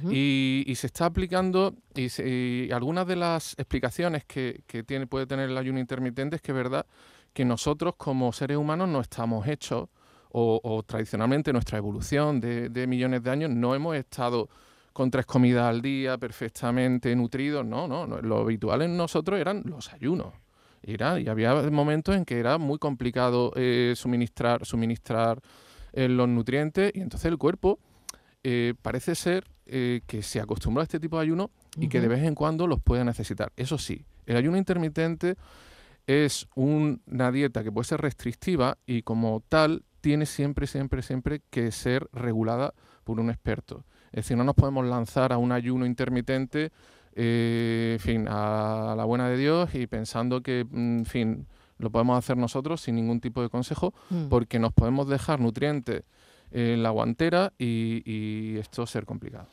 y, 0.09 0.73
se 0.75 0.87
está 0.87 1.05
aplicando, 1.05 1.75
y, 1.95 2.71
algunas 2.71 3.07
de 3.07 3.15
las 3.15 3.53
explicaciones 3.57 4.25
que, 4.25 4.63
tiene, 4.85 5.07
puede 5.07 5.27
tener 5.27 5.49
el 5.49 5.57
ayuno 5.57 5.79
intermitente 5.79 6.37
es 6.37 6.41
que 6.41 6.51
es 6.51 6.57
verdad 6.57 6.85
que 7.33 7.45
nosotros 7.45 7.95
como 7.97 8.31
seres 8.31 8.57
humanos 8.57 8.89
no 8.89 9.01
estamos 9.01 9.47
hechos, 9.47 9.89
o, 10.37 10.83
tradicionalmente 10.85 11.53
nuestra 11.53 11.77
evolución 11.77 12.41
de, 12.41 12.87
millones 12.87 13.23
de 13.23 13.29
años 13.29 13.49
no 13.51 13.73
hemos 13.73 13.95
estado 13.95 14.49
con 14.91 15.09
tres 15.09 15.25
comidas 15.25 15.63
al 15.63 15.81
día, 15.81 16.17
perfectamente 16.17 17.15
nutridos. 17.15 17.65
No, 17.65 17.87
no, 17.87 18.05
lo 18.05 18.39
habitual 18.39 18.81
en 18.81 18.97
nosotros 18.97 19.39
eran 19.39 19.63
los 19.65 19.93
ayunos. 19.93 20.33
Era, 20.81 21.19
y 21.19 21.27
había 21.27 21.53
momentos 21.71 22.15
en 22.15 22.25
que 22.25 22.37
era 22.37 22.57
muy 22.57 22.77
complicado 22.77 23.51
eh, 23.55 23.93
suministrar, 23.95 24.65
suministrar 24.65 25.39
los 25.95 26.27
nutrientes 26.27 26.91
y 26.93 27.01
entonces 27.01 27.31
el 27.31 27.38
cuerpo 27.38 27.79
eh, 28.43 28.75
parece 28.81 29.15
ser 29.15 29.45
eh, 29.65 30.01
que 30.05 30.21
se 30.21 30.39
acostumbra 30.39 30.81
a 30.81 30.84
este 30.84 30.99
tipo 30.99 31.17
de 31.17 31.23
ayuno 31.23 31.49
y 31.77 31.88
que 31.88 31.99
de 31.99 32.08
vez 32.08 32.23
en 32.23 32.36
cuando 32.36 32.67
los 32.67 32.79
puede 32.79 33.03
necesitar. 33.03 33.51
Eso 33.58 33.79
sí, 33.79 34.05
el 34.27 34.38
ayuno 34.38 34.58
intermitente 34.58 35.36
es 36.05 36.47
una 36.53 37.31
dieta 37.31 37.63
que 37.63 37.71
puede 37.71 37.86
ser 37.86 38.01
restrictiva 38.01 38.77
y 38.86 39.01
como 39.01 39.41
tal 39.49 39.84
tiene 40.01 40.27
siempre, 40.27 40.67
siempre, 40.67 41.01
siempre 41.01 41.41
que 41.49 41.71
ser 41.71 42.08
regulada 42.13 42.75
por 43.03 43.19
un 43.19 43.31
experto. 43.31 43.84
Es 44.12 44.25
decir, 44.25 44.38
no 44.38 44.43
nos 44.43 44.53
podemos 44.53 44.86
lanzar 44.86 45.34
a 45.34 45.38
un 45.38 45.51
ayuno 45.51 45.88
intermitente, 45.88 46.71
eh, 47.15 47.93
en 47.93 47.99
fin, 47.99 48.27
a 48.29 48.93
la 48.95 49.05
buena 49.05 49.27
de 49.27 49.38
Dios 49.38 49.73
y 49.73 49.88
pensando 49.88 50.41
que, 50.41 50.65
mm, 50.69 50.97
en 50.99 51.05
fin, 51.05 51.47
lo 51.77 51.89
podemos 51.89 52.17
hacer 52.17 52.38
nosotros 52.38 52.81
sin 52.81 52.95
ningún 52.95 53.19
tipo 53.19 53.41
de 53.41 53.49
consejo, 53.49 53.93
mm. 54.09 54.27
porque 54.27 54.59
nos 54.59 54.73
podemos 54.73 55.07
dejar 55.07 55.39
nutrientes 55.39 56.03
en 56.51 56.83
la 56.83 56.89
guantera 56.89 57.53
y, 57.57 58.57
esto 58.57 58.85
ser 58.85 59.05
complicado. 59.05 59.47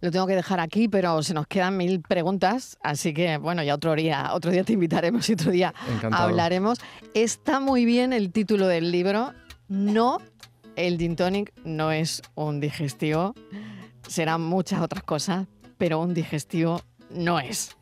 Lo 0.00 0.10
tengo 0.10 0.26
que 0.26 0.34
dejar 0.34 0.58
aquí, 0.58 0.88
pero 0.88 1.22
se 1.22 1.32
nos 1.32 1.46
quedan 1.46 1.76
mil 1.76 2.00
preguntas, 2.00 2.76
así 2.82 3.14
que 3.14 3.38
bueno, 3.38 3.62
ya 3.62 3.74
otro 3.74 3.94
día, 3.94 4.30
otro 4.32 4.50
día 4.50 4.64
te 4.64 4.72
invitaremos 4.72 5.28
y 5.28 5.34
otro 5.34 5.52
día 5.52 5.72
hablaremos. 6.10 6.80
Está 7.14 7.60
muy 7.60 7.84
bien 7.84 8.12
el 8.12 8.32
título 8.32 8.66
del 8.66 8.90
libro. 8.90 9.32
No, 9.68 10.18
el 10.74 10.98
gin 10.98 11.14
tonic 11.14 11.52
no 11.64 11.92
es 11.92 12.22
un 12.34 12.58
digestivo, 12.58 13.34
serán 14.08 14.40
muchas 14.40 14.80
otras 14.80 15.04
cosas, 15.04 15.46
pero 15.78 16.00
un 16.00 16.14
digestivo 16.14 16.82
no 17.10 17.38
es. 17.38 17.76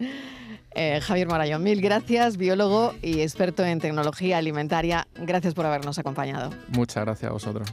Eh, 0.82 0.98
Javier 1.02 1.28
Marayón, 1.28 1.62
mil 1.62 1.82
gracias, 1.82 2.38
biólogo 2.38 2.94
y 3.02 3.20
experto 3.20 3.62
en 3.62 3.80
tecnología 3.80 4.38
alimentaria. 4.38 5.06
Gracias 5.14 5.52
por 5.52 5.66
habernos 5.66 5.98
acompañado. 5.98 6.54
Muchas 6.68 7.04
gracias 7.04 7.28
a 7.28 7.34
vosotros. 7.34 7.68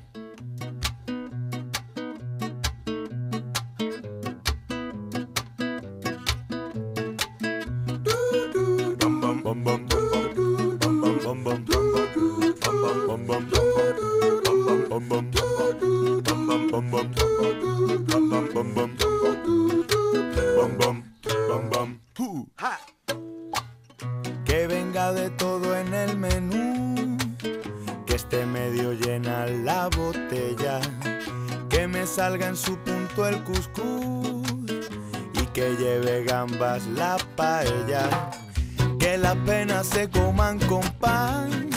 Coman 40.48 40.60
con 40.68 40.82
pan, 41.00 41.70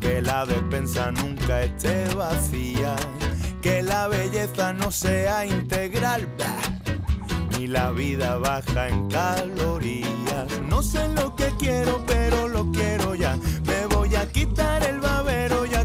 que 0.00 0.20
la 0.20 0.44
despensa 0.44 1.12
nunca 1.12 1.62
esté 1.62 2.12
vacía, 2.14 2.96
que 3.62 3.82
la 3.82 4.08
belleza 4.08 4.72
no 4.72 4.90
sea 4.90 5.46
integral 5.46 6.28
ni 7.56 7.68
la 7.68 7.92
vida 7.92 8.36
baja 8.38 8.88
en 8.88 9.08
calorías. 9.08 10.60
No 10.68 10.82
sé 10.82 11.06
lo 11.08 11.36
que 11.36 11.52
quiero, 11.58 12.02
pero 12.06 12.48
lo 12.48 12.70
quiero 12.72 13.14
ya. 13.14 13.36
Me 13.66 13.86
voy 13.94 14.14
a 14.16 14.26
quitar 14.26 14.82
el 14.82 14.98
babero 15.00 15.66
y 15.66 15.74
a 15.74 15.84